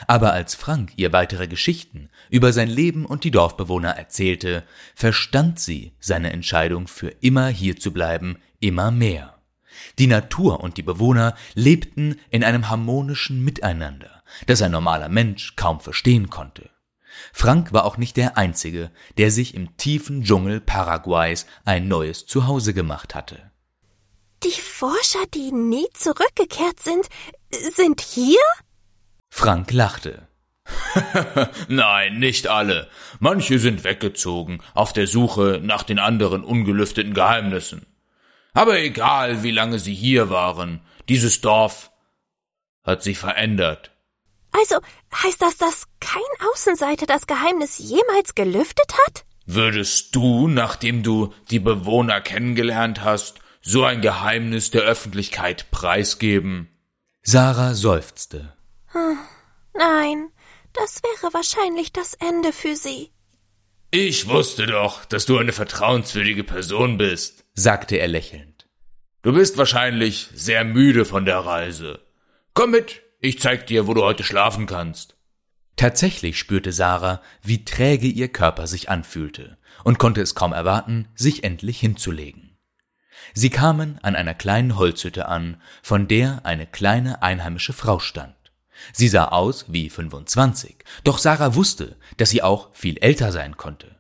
Aber 0.07 0.33
als 0.33 0.55
Frank 0.55 0.93
ihr 0.97 1.13
weitere 1.13 1.49
Geschichten 1.49 2.09
über 2.31 2.53
sein 2.53 2.69
Leben 2.69 3.05
und 3.05 3.25
die 3.25 3.31
Dorfbewohner 3.31 3.91
erzählte, 3.91 4.65
verstand 4.95 5.61
sie 5.61 5.93
seine 6.01 6.33
Entscheidung 6.33 6.87
für 6.87 7.09
immer 7.21 7.49
hier 7.49 7.77
zu 7.77 7.93
bleiben 7.93 8.39
immer 8.61 8.91
mehr. 8.91 9.39
Die 9.99 10.07
Natur 10.07 10.61
und 10.61 10.77
die 10.77 10.83
Bewohner 10.83 11.35
lebten 11.55 12.17
in 12.31 12.45
einem 12.45 12.71
harmonischen 12.71 13.45
Miteinander, 13.45 14.23
das 14.47 14.63
ein 14.63 14.73
normaler 14.73 15.09
Mensch 15.09 15.57
kaum 15.57 15.81
verstehen 15.81 16.31
konnte. 16.31 16.72
Frank 17.33 17.73
war 17.73 17.85
auch 17.85 17.97
nicht 17.97 18.17
der 18.17 18.37
Einzige, 18.37 18.91
der 19.17 19.31
sich 19.31 19.55
im 19.55 19.77
tiefen 19.77 20.23
Dschungel 20.23 20.61
Paraguays 20.61 21.47
ein 21.65 21.89
neues 21.89 22.27
Zuhause 22.27 22.75
gemacht 22.75 23.15
hatte. 23.15 23.51
Die 24.45 24.61
Forscher, 24.61 25.25
die 25.35 25.53
nie 25.53 25.87
zurückgekehrt 25.95 26.81
sind, 26.81 27.07
sind 27.75 28.01
hier? 28.01 28.41
Frank 29.31 29.73
lachte. 29.73 30.29
Nein, 31.69 32.19
nicht 32.19 32.49
alle. 32.49 32.89
Manche 33.19 33.59
sind 33.59 33.85
weggezogen, 33.85 34.63
auf 34.75 34.93
der 34.93 35.07
Suche 35.07 35.61
nach 35.63 35.83
den 35.83 35.99
anderen 35.99 36.45
ungelüfteten 36.45 37.15
Geheimnissen. 37.15 37.87
Aber 38.53 38.79
egal, 38.79 39.43
wie 39.43 39.51
lange 39.51 39.79
sie 39.79 39.95
hier 39.95 40.29
waren, 40.29 40.81
dieses 41.09 41.41
Dorf 41.41 41.91
hat 42.83 43.03
sich 43.03 43.19
verändert. 43.19 43.92
Also 44.53 44.81
heißt 45.15 45.41
das, 45.41 45.57
dass 45.57 45.87
kein 46.01 46.23
Außenseiter 46.53 47.07
das 47.07 47.27
Geheimnis 47.27 47.79
jemals 47.79 48.35
gelüftet 48.35 48.93
hat? 49.07 49.25
Würdest 49.47 50.15
du, 50.15 50.49
nachdem 50.49 51.03
du 51.03 51.33
die 51.51 51.59
Bewohner 51.59 52.21
kennengelernt 52.21 53.03
hast, 53.03 53.41
so 53.61 53.85
ein 53.85 54.01
Geheimnis 54.01 54.71
der 54.71 54.83
Öffentlichkeit 54.83 55.71
preisgeben? 55.71 56.69
Sarah 57.23 57.75
seufzte. 57.75 58.57
Hm, 58.93 59.19
nein, 59.75 60.29
das 60.73 61.03
wäre 61.03 61.33
wahrscheinlich 61.33 61.93
das 61.93 62.15
Ende 62.15 62.53
für 62.53 62.77
sie. 62.77 63.11
Ich 63.91 64.29
wusste 64.29 64.67
doch, 64.67 65.05
dass 65.05 65.27
du 65.27 65.39
eine 65.39 65.53
vertrauenswürdige 65.53 66.45
Person 66.45 66.99
bist, 66.99 67.45
sagte 67.55 67.97
er 67.97 68.09
lächelnd. 68.09 68.67
Du 69.23 69.33
bist 69.33 69.59
wahrscheinlich 69.59 70.29
sehr 70.35 70.65
müde 70.65 71.05
von 71.05 71.25
der 71.25 71.39
Reise. 71.39 72.01
Komm 72.55 72.71
mit, 72.73 73.02
ich 73.23 73.41
zeig 73.41 73.67
dir, 73.69 73.87
wo 73.87 73.95
du 73.95 74.03
heute 74.03 74.25
schlafen 74.25 74.67
kannst. 74.67 75.17
Tatsächlich 75.77 76.39
spürte 76.39 76.73
Sarah, 76.73 77.23
wie 77.43 77.65
träge 77.65 78.09
ihr 78.09 78.29
Körper 78.29 78.67
sich 78.67 78.91
anfühlte 78.91 79.57
und 79.85 79.99
konnte 79.99 80.21
es 80.21 80.35
kaum 80.35 80.53
erwarten, 80.53 81.09
sich 81.15 81.45
endlich 81.45 81.81
hinzulegen. 81.81 82.59
Sie 83.33 83.49
kamen 83.49 83.99
an 84.03 84.17
einer 84.17 84.35
kleinen 84.35 84.77
Holzhütte 84.77 85.29
an, 85.29 85.63
von 85.83 86.09
der 86.09 86.45
eine 86.45 86.67
kleine 86.67 87.23
einheimische 87.23 87.73
Frau 87.73 88.01
stand. 88.01 88.35
Sie 88.93 89.07
sah 89.07 89.29
aus 89.29 89.67
wie 89.69 89.89
25, 89.89 90.85
doch 91.05 91.19
Sarah 91.19 91.55
wusste, 91.55 91.97
dass 92.17 92.31
sie 92.31 92.43
auch 92.43 92.75
viel 92.75 92.99
älter 92.99 93.31
sein 93.31 93.57
konnte. 93.57 93.95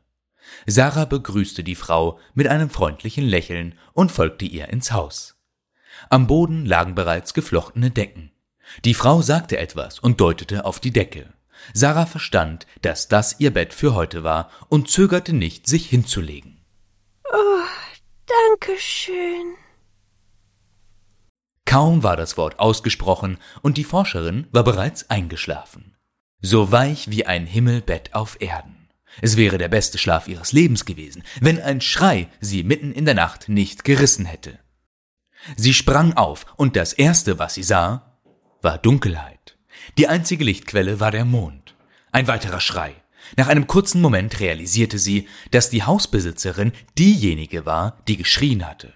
Sarah 0.66 1.04
begrüßte 1.04 1.62
die 1.62 1.76
Frau 1.76 2.18
mit 2.34 2.48
einem 2.48 2.70
freundlichen 2.70 3.24
Lächeln 3.24 3.78
und 3.92 4.10
folgte 4.10 4.44
ihr 4.44 4.68
ins 4.68 4.90
Haus. 4.90 5.36
Am 6.10 6.26
Boden 6.26 6.66
lagen 6.66 6.96
bereits 6.96 7.34
geflochtene 7.34 7.92
Decken. 7.92 8.31
Die 8.84 8.94
Frau 8.94 9.22
sagte 9.22 9.58
etwas 9.58 9.98
und 9.98 10.20
deutete 10.20 10.64
auf 10.64 10.80
die 10.80 10.92
Decke. 10.92 11.32
Sarah 11.74 12.06
verstand, 12.06 12.66
dass 12.82 13.08
das 13.08 13.38
ihr 13.38 13.52
Bett 13.52 13.72
für 13.72 13.94
heute 13.94 14.24
war 14.24 14.50
und 14.68 14.90
zögerte 14.90 15.32
nicht, 15.32 15.66
sich 15.66 15.88
hinzulegen. 15.88 16.58
Oh, 17.32 17.64
danke 18.26 18.78
schön. 18.78 19.54
Kaum 21.64 22.02
war 22.02 22.16
das 22.16 22.36
Wort 22.36 22.58
ausgesprochen 22.58 23.38
und 23.62 23.78
die 23.78 23.84
Forscherin 23.84 24.46
war 24.50 24.64
bereits 24.64 25.08
eingeschlafen. 25.08 25.96
So 26.40 26.72
weich 26.72 27.10
wie 27.10 27.24
ein 27.24 27.46
Himmelbett 27.46 28.14
auf 28.14 28.40
Erden. 28.40 28.88
Es 29.20 29.36
wäre 29.36 29.58
der 29.58 29.68
beste 29.68 29.98
Schlaf 29.98 30.26
ihres 30.26 30.52
Lebens 30.52 30.84
gewesen, 30.84 31.22
wenn 31.40 31.60
ein 31.60 31.80
Schrei 31.80 32.28
sie 32.40 32.62
mitten 32.64 32.92
in 32.92 33.04
der 33.04 33.14
Nacht 33.14 33.48
nicht 33.48 33.84
gerissen 33.84 34.26
hätte. 34.26 34.58
Sie 35.56 35.74
sprang 35.74 36.14
auf 36.14 36.46
und 36.56 36.76
das 36.76 36.92
erste, 36.92 37.38
was 37.38 37.54
sie 37.54 37.62
sah, 37.62 38.11
war 38.62 38.78
Dunkelheit. 38.78 39.58
Die 39.98 40.08
einzige 40.08 40.44
Lichtquelle 40.44 41.00
war 41.00 41.10
der 41.10 41.24
Mond. 41.24 41.74
Ein 42.12 42.28
weiterer 42.28 42.60
Schrei. 42.60 42.94
Nach 43.36 43.48
einem 43.48 43.66
kurzen 43.66 44.00
Moment 44.00 44.40
realisierte 44.40 44.98
sie, 44.98 45.28
dass 45.50 45.70
die 45.70 45.84
Hausbesitzerin 45.84 46.72
diejenige 46.98 47.66
war, 47.66 47.98
die 48.08 48.16
geschrien 48.16 48.66
hatte 48.66 48.92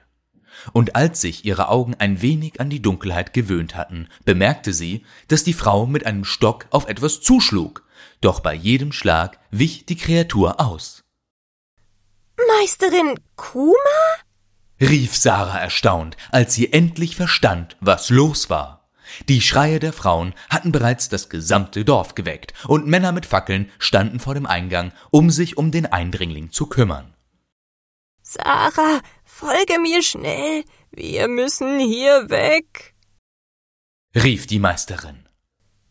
und 0.73 0.97
als 0.97 1.21
sich 1.21 1.45
ihre 1.45 1.69
Augen 1.69 1.95
ein 1.95 2.23
wenig 2.23 2.61
an 2.61 2.71
die 2.71 2.83
Dunkelheit 2.83 3.33
gewöhnt 3.33 3.77
hatten, 3.77 4.09
bemerkte 4.25 4.73
sie, 4.73 5.05
dass 5.29 5.45
die 5.45 5.53
Frau 5.53 5.87
mit 5.87 6.07
einem 6.07 6.25
Stock 6.25 6.67
auf 6.71 6.89
etwas 6.89 7.21
zuschlug, 7.21 7.85
doch 8.21 8.41
bei 8.41 8.55
jedem 8.55 8.93
Schlag 8.93 9.39
wich 9.51 9.87
die 9.87 9.97
Kreatur 9.97 10.61
aus. 10.61 11.03
Meisterin 12.61 13.19
Kuma? 13.35 13.75
rief 14.81 15.17
Sarah 15.17 15.59
erstaunt, 15.59 16.17
als 16.31 16.55
sie 16.55 16.73
endlich 16.73 17.17
verstand, 17.17 17.77
was 17.81 18.11
los 18.11 18.51
war. 18.51 18.76
Die 19.29 19.41
Schreie 19.41 19.81
der 19.81 19.93
Frauen 19.93 20.35
hatten 20.51 20.73
bereits 20.73 21.09
das 21.09 21.29
gesamte 21.29 21.85
Dorf 21.85 22.15
geweckt, 22.15 22.55
und 22.67 22.87
Männer 22.87 23.13
mit 23.13 23.27
Fackeln 23.27 23.71
standen 23.79 24.21
vor 24.21 24.35
dem 24.35 24.47
Eingang, 24.47 24.93
um 25.11 25.31
sich 25.31 25.57
um 25.57 25.71
den 25.71 25.87
Eindringling 25.87 26.51
zu 26.51 26.67
kümmern. 26.67 27.15
Sarah, 28.23 29.01
folge 29.25 29.79
mir 29.79 30.03
schnell, 30.03 30.65
wir 30.91 31.29
müssen 31.29 31.79
hier 31.79 32.29
weg, 32.29 32.95
rief 34.17 34.47
die 34.47 34.59
Meisterin. 34.59 35.29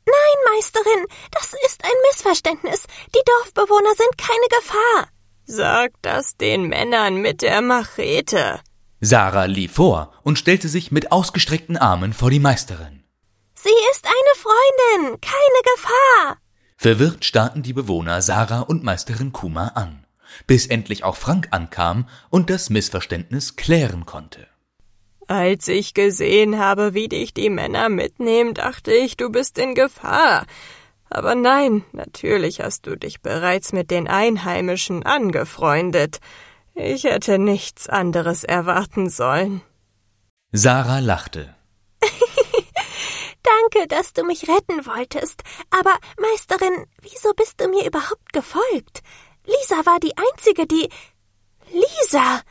Nein, 0.05 0.53
Meisterin, 0.53 1.05
das 1.31 1.53
ist 1.65 1.83
ein 1.83 1.91
Missverständnis. 2.09 2.85
Die 3.15 3.21
Dorfbewohner 3.25 3.93
sind 3.95 4.17
keine 4.17 4.47
Gefahr. 4.59 5.09
Sag 5.45 5.93
das 6.01 6.37
den 6.37 6.67
Männern 6.67 7.21
mit 7.21 7.41
der 7.41 7.61
Machete. 7.61 8.59
Sarah 9.01 9.45
lief 9.45 9.73
vor 9.73 10.13
und 10.23 10.39
stellte 10.39 10.67
sich 10.67 10.91
mit 10.91 11.11
ausgestreckten 11.11 11.77
Armen 11.77 12.13
vor 12.13 12.29
die 12.29 12.39
Meisterin. 12.39 13.04
Sie 13.65 13.79
ist 13.91 14.05
eine 14.05 14.33
Freundin, 14.45 15.21
keine 15.21 15.61
Gefahr. 15.73 16.37
Verwirrt 16.77 17.25
starrten 17.25 17.63
die 17.63 17.73
Bewohner 17.73 18.21
Sarah 18.21 18.61
und 18.61 18.83
Meisterin 18.83 19.31
Kuma 19.31 19.69
an 19.69 20.05
bis 20.47 20.67
endlich 20.67 21.03
auch 21.03 21.15
Frank 21.15 21.47
ankam 21.51 22.07
und 22.29 22.49
das 22.49 22.69
Missverständnis 22.69 23.55
klären 23.55 24.05
konnte. 24.05 24.47
Als 25.27 25.67
ich 25.67 25.93
gesehen 25.93 26.59
habe, 26.59 26.93
wie 26.93 27.07
dich 27.07 27.33
die 27.33 27.49
Männer 27.49 27.89
mitnehmen, 27.89 28.53
dachte 28.53 28.93
ich, 28.93 29.17
du 29.17 29.31
bist 29.31 29.57
in 29.57 29.73
Gefahr. 29.73 30.45
Aber 31.09 31.33
nein, 31.33 31.83
natürlich 31.93 32.61
hast 32.61 32.85
du 32.85 32.95
dich 32.95 33.21
bereits 33.21 33.73
mit 33.73 33.89
den 33.89 34.07
Einheimischen 34.07 35.03
angefreundet. 35.03 36.19
Ich 36.75 37.05
hätte 37.05 37.39
nichts 37.39 37.89
anderes 37.89 38.43
erwarten 38.43 39.09
sollen. 39.09 39.61
Sarah 40.51 40.99
lachte. 40.99 41.55
Danke, 43.45 43.87
dass 43.87 44.13
du 44.13 44.23
mich 44.23 44.47
retten 44.47 44.85
wolltest. 44.85 45.43
Aber, 45.69 45.93
Meisterin, 46.19 46.85
wieso 47.01 47.33
bist 47.33 47.61
du 47.61 47.67
mir 47.67 47.85
überhaupt 47.85 48.33
gefolgt? 48.33 49.01
Lisa 49.45 49.85
war 49.85 49.99
die 49.99 50.13
Einzige, 50.17 50.65
die. 50.65 50.89
Lisa! 51.71 52.41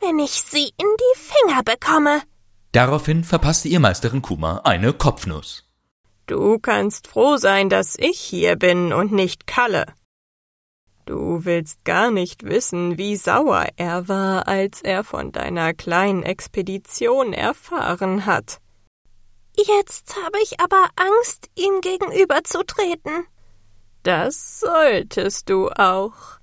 Wenn 0.00 0.18
ich 0.20 0.30
sie 0.30 0.66
in 0.76 0.86
die 1.04 1.18
Finger 1.18 1.62
bekomme. 1.64 2.22
Daraufhin 2.70 3.24
verpasste 3.24 3.68
ihr 3.68 3.80
Meisterin 3.80 4.22
Kuma 4.22 4.60
eine 4.62 4.92
Kopfnuss. 4.92 5.64
Du 6.26 6.58
kannst 6.58 7.08
froh 7.08 7.36
sein, 7.36 7.68
dass 7.68 7.96
ich 7.98 8.20
hier 8.20 8.56
bin 8.56 8.92
und 8.92 9.10
nicht 9.12 9.46
Kalle. 9.46 9.86
Du 11.06 11.46
willst 11.46 11.84
gar 11.84 12.10
nicht 12.10 12.44
wissen, 12.44 12.98
wie 12.98 13.16
sauer 13.16 13.66
er 13.76 14.08
war, 14.08 14.46
als 14.46 14.82
er 14.82 15.04
von 15.04 15.32
deiner 15.32 15.72
kleinen 15.72 16.22
Expedition 16.22 17.32
erfahren 17.32 18.26
hat. 18.26 18.60
Jetzt 19.66 20.14
habe 20.24 20.38
ich 20.40 20.60
aber 20.60 20.88
Angst, 20.94 21.50
ihm 21.56 21.80
gegenüberzutreten. 21.80 23.26
Das 24.04 24.60
solltest 24.60 25.50
du 25.50 25.68
auch. 25.70 26.38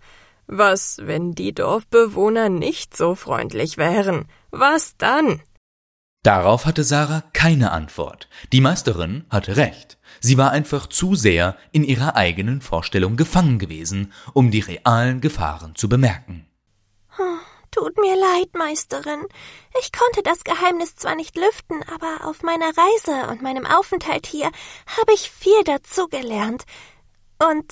Was, 0.48 0.98
wenn 1.02 1.34
die 1.34 1.54
Dorfbewohner 1.54 2.50
nicht 2.50 2.96
so 2.96 3.16
freundlich 3.16 3.78
wären? 3.78 4.28
Was 4.52 4.98
dann? 4.98 5.42
Darauf 6.24 6.66
hatte 6.66 6.84
Sarah 6.84 7.24
keine 7.34 7.72
Antwort. 7.72 8.28
Die 8.52 8.60
Meisterin 8.60 9.24
hatte 9.30 9.56
recht. 9.56 9.98
Sie 10.20 10.38
war 10.38 10.52
einfach 10.52 10.88
zu 10.88 11.16
sehr 11.16 11.56
in 11.72 11.84
ihrer 11.84 12.16
eigenen 12.16 12.62
Vorstellung 12.62 13.16
gefangen 13.16 13.60
gewesen, 13.60 14.12
um 14.34 14.52
die 14.52 14.60
realen 14.60 15.22
Gefahren 15.22 15.76
zu 15.76 15.88
bemerken. 15.88 16.48
Tut 17.76 17.98
mir 17.98 18.16
leid, 18.16 18.54
Meisterin. 18.54 19.26
Ich 19.82 19.92
konnte 19.92 20.24
das 20.24 20.46
Geheimnis 20.46 20.96
zwar 20.96 21.16
nicht 21.16 21.36
lüften, 21.36 21.84
aber 21.94 22.26
auf 22.26 22.42
meiner 22.42 22.68
Reise 22.68 23.30
und 23.30 23.42
meinem 23.42 23.66
Aufenthalt 23.66 24.28
hier 24.28 24.50
habe 24.98 25.14
ich 25.14 25.30
viel 25.30 25.62
dazugelernt. 25.66 26.64
Und 27.38 27.66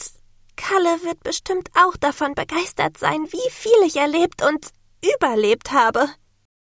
Kalle 0.57 1.03
wird 1.03 1.23
bestimmt 1.23 1.69
auch 1.73 1.95
davon 1.95 2.35
begeistert 2.35 2.97
sein, 2.97 3.27
wie 3.31 3.49
viel 3.49 3.71
ich 3.85 3.95
erlebt 3.95 4.45
und 4.45 4.71
überlebt 5.15 5.71
habe. 5.71 6.09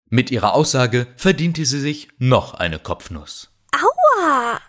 Mit 0.10 0.32
ihrer 0.32 0.54
Aussage 0.54 1.08
verdiente 1.16 1.64
sie 1.64 1.80
sich 1.80 2.10
noch 2.18 2.56
eine 2.56 2.78
Kopfnuss. 2.78 3.52
Aua! 3.72 4.60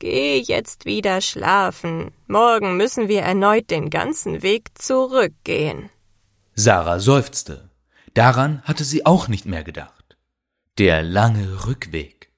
Geh 0.00 0.38
jetzt 0.38 0.86
wieder 0.86 1.20
schlafen. 1.20 2.12
Morgen 2.26 2.76
müssen 2.76 3.06
wir 3.06 3.20
erneut 3.22 3.70
den 3.70 3.90
ganzen 3.90 4.42
Weg 4.42 4.76
zurückgehen. 4.76 5.88
Sarah 6.56 6.98
seufzte. 6.98 7.70
Daran 8.16 8.62
hatte 8.62 8.82
sie 8.82 9.04
auch 9.04 9.28
nicht 9.28 9.44
mehr 9.44 9.62
gedacht. 9.62 10.16
Der 10.78 11.02
lange 11.02 11.66
Rückweg. 11.66 12.32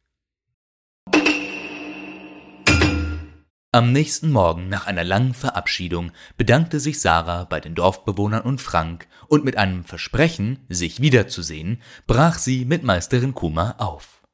Am 3.71 3.93
nächsten 3.93 4.33
Morgen 4.33 4.69
nach 4.69 4.88
einer 4.88 5.05
langen 5.05 5.35
Verabschiedung 5.35 6.11
bedankte 6.37 6.81
sich 6.81 7.01
Sarah 7.01 7.45
bei 7.45 7.61
den 7.61 7.77
Dorfbewohnern 7.77 8.43
und 8.43 8.61
Frank 8.61 9.07
und 9.29 9.45
mit 9.45 9.57
einem 9.57 9.85
Versprechen, 9.85 10.67
sich 10.69 11.01
wiederzusehen, 11.01 11.81
brach 12.09 12.38
sie 12.38 12.65
mit 12.65 12.83
Meisterin 12.83 13.35
Kuma 13.35 13.77
auf. 13.79 14.25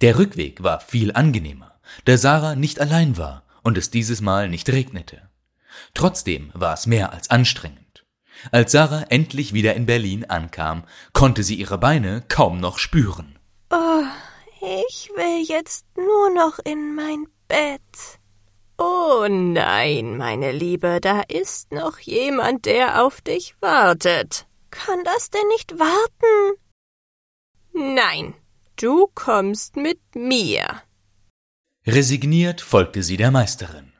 Der 0.00 0.16
Rückweg 0.16 0.62
war 0.62 0.78
viel 0.78 1.10
angenehmer, 1.12 1.80
da 2.04 2.16
Sarah 2.16 2.54
nicht 2.54 2.80
allein 2.80 3.16
war 3.16 3.42
und 3.64 3.76
es 3.76 3.90
dieses 3.90 4.20
Mal 4.20 4.48
nicht 4.48 4.68
regnete. 4.68 5.28
Trotzdem 5.94 6.52
war 6.54 6.74
es 6.74 6.86
mehr 6.86 7.12
als 7.12 7.30
anstrengend. 7.30 7.87
Als 8.50 8.72
Sarah 8.72 9.04
endlich 9.08 9.52
wieder 9.52 9.74
in 9.74 9.86
Berlin 9.86 10.24
ankam, 10.24 10.84
konnte 11.12 11.42
sie 11.42 11.56
ihre 11.56 11.78
Beine 11.78 12.22
kaum 12.28 12.60
noch 12.60 12.78
spüren. 12.78 13.38
Oh, 13.70 14.02
ich 14.60 15.10
will 15.14 15.44
jetzt 15.46 15.86
nur 15.96 16.30
noch 16.30 16.58
in 16.58 16.94
mein 16.94 17.26
Bett. 17.48 18.18
Oh 18.78 19.26
nein, 19.28 20.16
meine 20.16 20.52
Liebe, 20.52 21.00
da 21.00 21.22
ist 21.22 21.72
noch 21.72 21.98
jemand, 21.98 22.64
der 22.66 23.04
auf 23.04 23.20
dich 23.20 23.54
wartet. 23.60 24.46
Kann 24.70 25.02
das 25.04 25.30
denn 25.30 25.46
nicht 25.48 25.78
warten? 25.78 26.60
Nein, 27.72 28.34
du 28.76 29.08
kommst 29.14 29.76
mit 29.76 30.00
mir. 30.14 30.82
Resigniert 31.86 32.60
folgte 32.60 33.02
sie 33.02 33.16
der 33.16 33.30
Meisterin. 33.30 33.92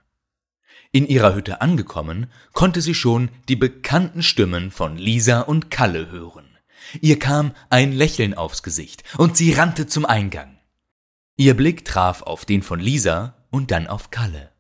In 0.99 1.07
ihrer 1.07 1.33
Hütte 1.37 1.61
angekommen, 1.61 2.27
konnte 2.55 2.81
sie 2.81 2.93
schon 2.93 3.29
die 3.49 3.55
bekannten 3.55 4.21
Stimmen 4.21 4.73
von 4.73 4.99
Lisa 4.99 5.43
und 5.43 5.71
Kalle 5.71 6.11
hören. 6.11 6.59
Ihr 7.01 7.21
kam 7.21 7.53
ein 7.71 7.93
Lächeln 7.93 8.35
aufs 8.35 8.65
Gesicht 8.65 9.05
und 9.17 9.37
sie 9.37 9.53
rannte 9.53 9.87
zum 9.87 10.05
Eingang. 10.05 10.59
Ihr 11.37 11.55
Blick 11.55 11.85
traf 11.85 12.23
auf 12.23 12.45
den 12.45 12.65
von 12.65 12.81
Lisa 12.81 13.37
und 13.51 13.71
dann 13.71 13.87
auf 13.87 14.11
Kalle. 14.11 14.51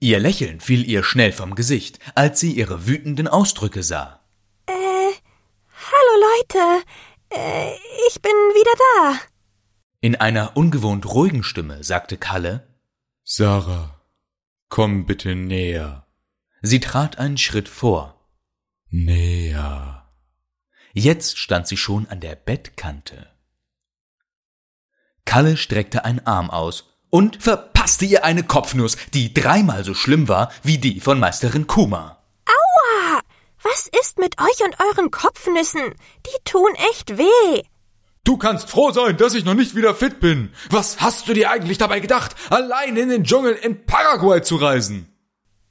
Ihr 0.00 0.20
Lächeln 0.20 0.60
fiel 0.60 0.88
ihr 0.88 1.02
schnell 1.04 1.32
vom 1.32 1.54
Gesicht, 1.54 1.98
als 2.14 2.40
sie 2.40 2.52
ihre 2.52 2.86
wütenden 2.86 3.28
Ausdrücke 3.28 3.82
sah. 3.82 4.20
Äh, 4.64 4.72
hallo 4.72 6.24
Leute, 6.38 6.82
äh, 7.28 7.74
ich 8.08 8.22
bin 8.22 8.32
wieder 8.32 8.72
da. 8.78 9.18
In 10.00 10.16
einer 10.16 10.56
ungewohnt 10.56 11.04
ruhigen 11.04 11.42
Stimme 11.42 11.84
sagte 11.84 12.16
Kalle 12.16 12.66
Sarah, 13.22 13.93
komm 14.74 15.06
bitte 15.06 15.36
näher. 15.36 16.04
Sie 16.60 16.80
trat 16.80 17.20
einen 17.20 17.38
Schritt 17.38 17.68
vor. 17.68 18.28
Näher. 18.90 20.10
Jetzt 20.92 21.38
stand 21.38 21.68
sie 21.68 21.76
schon 21.76 22.08
an 22.08 22.18
der 22.18 22.34
Bettkante. 22.34 23.30
Kalle 25.24 25.56
streckte 25.56 26.04
einen 26.04 26.26
Arm 26.26 26.50
aus 26.50 26.92
und 27.08 27.40
verpasste 27.40 28.04
ihr 28.04 28.24
eine 28.24 28.42
Kopfnuss, 28.42 28.96
die 29.12 29.32
dreimal 29.32 29.84
so 29.84 29.94
schlimm 29.94 30.26
war 30.26 30.50
wie 30.64 30.78
die 30.78 30.98
von 30.98 31.20
Meisterin 31.20 31.68
Kuma. 31.68 32.24
Aua! 32.44 33.20
Was 33.62 33.88
ist 34.00 34.18
mit 34.18 34.40
euch 34.40 34.64
und 34.64 34.80
euren 34.80 35.12
Kopfnüssen? 35.12 35.94
Die 36.26 36.44
tun 36.44 36.74
echt 36.90 37.16
weh. 37.16 37.62
Du 38.24 38.38
kannst 38.38 38.70
froh 38.70 38.90
sein, 38.90 39.18
dass 39.18 39.34
ich 39.34 39.44
noch 39.44 39.54
nicht 39.54 39.74
wieder 39.74 39.94
fit 39.94 40.18
bin. 40.18 40.52
Was 40.70 41.00
hast 41.00 41.28
du 41.28 41.34
dir 41.34 41.50
eigentlich 41.50 41.76
dabei 41.76 42.00
gedacht, 42.00 42.34
allein 42.50 42.96
in 42.96 43.10
den 43.10 43.24
Dschungel 43.24 43.52
in 43.52 43.84
Paraguay 43.84 44.42
zu 44.42 44.56
reisen? 44.56 45.14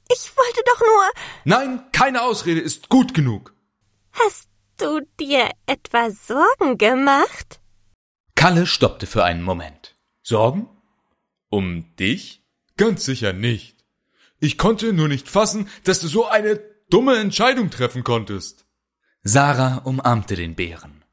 Ich 0.08 0.30
wollte 0.36 0.60
doch 0.64 0.80
nur. 0.80 1.10
Nein, 1.44 1.84
keine 1.90 2.22
Ausrede 2.22 2.60
ist 2.60 2.88
gut 2.88 3.12
genug. 3.12 3.54
Hast 4.12 4.48
du 4.76 5.00
dir 5.18 5.50
etwa 5.66 6.10
Sorgen 6.10 6.78
gemacht? 6.78 7.60
Kalle 8.36 8.66
stoppte 8.66 9.06
für 9.06 9.24
einen 9.24 9.42
Moment. 9.42 9.96
Sorgen? 10.22 10.68
Um 11.48 11.94
dich? 11.96 12.44
Ganz 12.76 13.04
sicher 13.04 13.32
nicht. 13.32 13.84
Ich 14.38 14.58
konnte 14.58 14.92
nur 14.92 15.08
nicht 15.08 15.28
fassen, 15.28 15.68
dass 15.84 16.00
du 16.00 16.08
so 16.08 16.26
eine 16.26 16.60
dumme 16.90 17.16
Entscheidung 17.16 17.70
treffen 17.70 18.04
konntest. 18.04 18.66
Sarah 19.22 19.78
umarmte 19.78 20.36
den 20.36 20.54
Bären. 20.54 21.04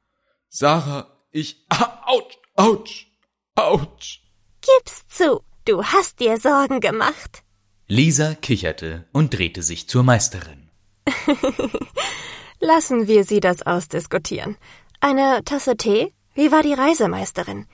Sarah, 0.49 1.20
ich. 1.31 1.65
Autsch, 2.05 2.37
Autsch, 2.55 3.07
Autsch. 3.55 4.21
Gib's 4.61 5.07
zu, 5.07 5.41
du 5.65 5.83
hast 5.83 6.19
dir 6.19 6.37
Sorgen 6.37 6.79
gemacht. 6.79 7.43
Lisa 7.87 8.35
kicherte 8.35 9.05
und 9.11 9.37
drehte 9.37 9.63
sich 9.63 9.89
zur 9.89 10.03
Meisterin. 10.03 10.69
Lassen 12.59 13.07
wir 13.07 13.23
sie 13.23 13.39
das 13.39 13.63
ausdiskutieren. 13.63 14.57
Eine 14.99 15.43
Tasse 15.43 15.75
Tee? 15.75 16.13
Wie 16.35 16.51
war 16.51 16.63
die 16.63 16.73
Reisemeisterin? 16.73 17.65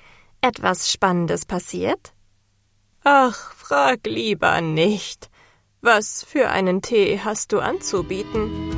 Etwas 0.42 0.92
Spannendes 0.92 1.46
passiert? 1.46 2.14
Ach, 3.04 3.54
frag 3.54 4.06
lieber 4.06 4.62
nicht. 4.62 5.30
Was 5.82 6.24
für 6.24 6.50
einen 6.50 6.82
Tee 6.82 7.20
hast 7.24 7.52
du 7.52 7.60
anzubieten? 7.60 8.77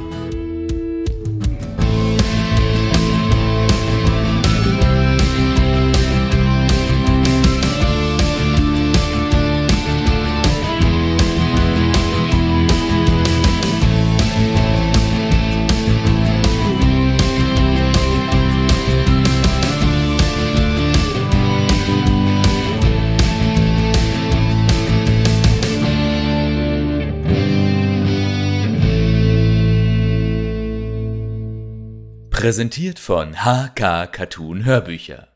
Präsentiert 32.49 32.97
von 32.97 33.35
HK 33.45 34.11
Cartoon 34.11 34.65
Hörbücher. 34.65 35.27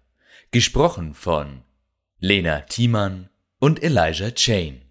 Gesprochen 0.49 1.13
von 1.13 1.61
Lena 2.17 2.61
Thiemann 2.61 3.29
und 3.59 3.83
Elijah 3.83 4.31
Chain. 4.31 4.81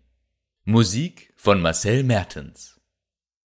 Musik 0.64 1.34
von 1.36 1.60
Marcel 1.60 2.04
Mertens. 2.04 2.71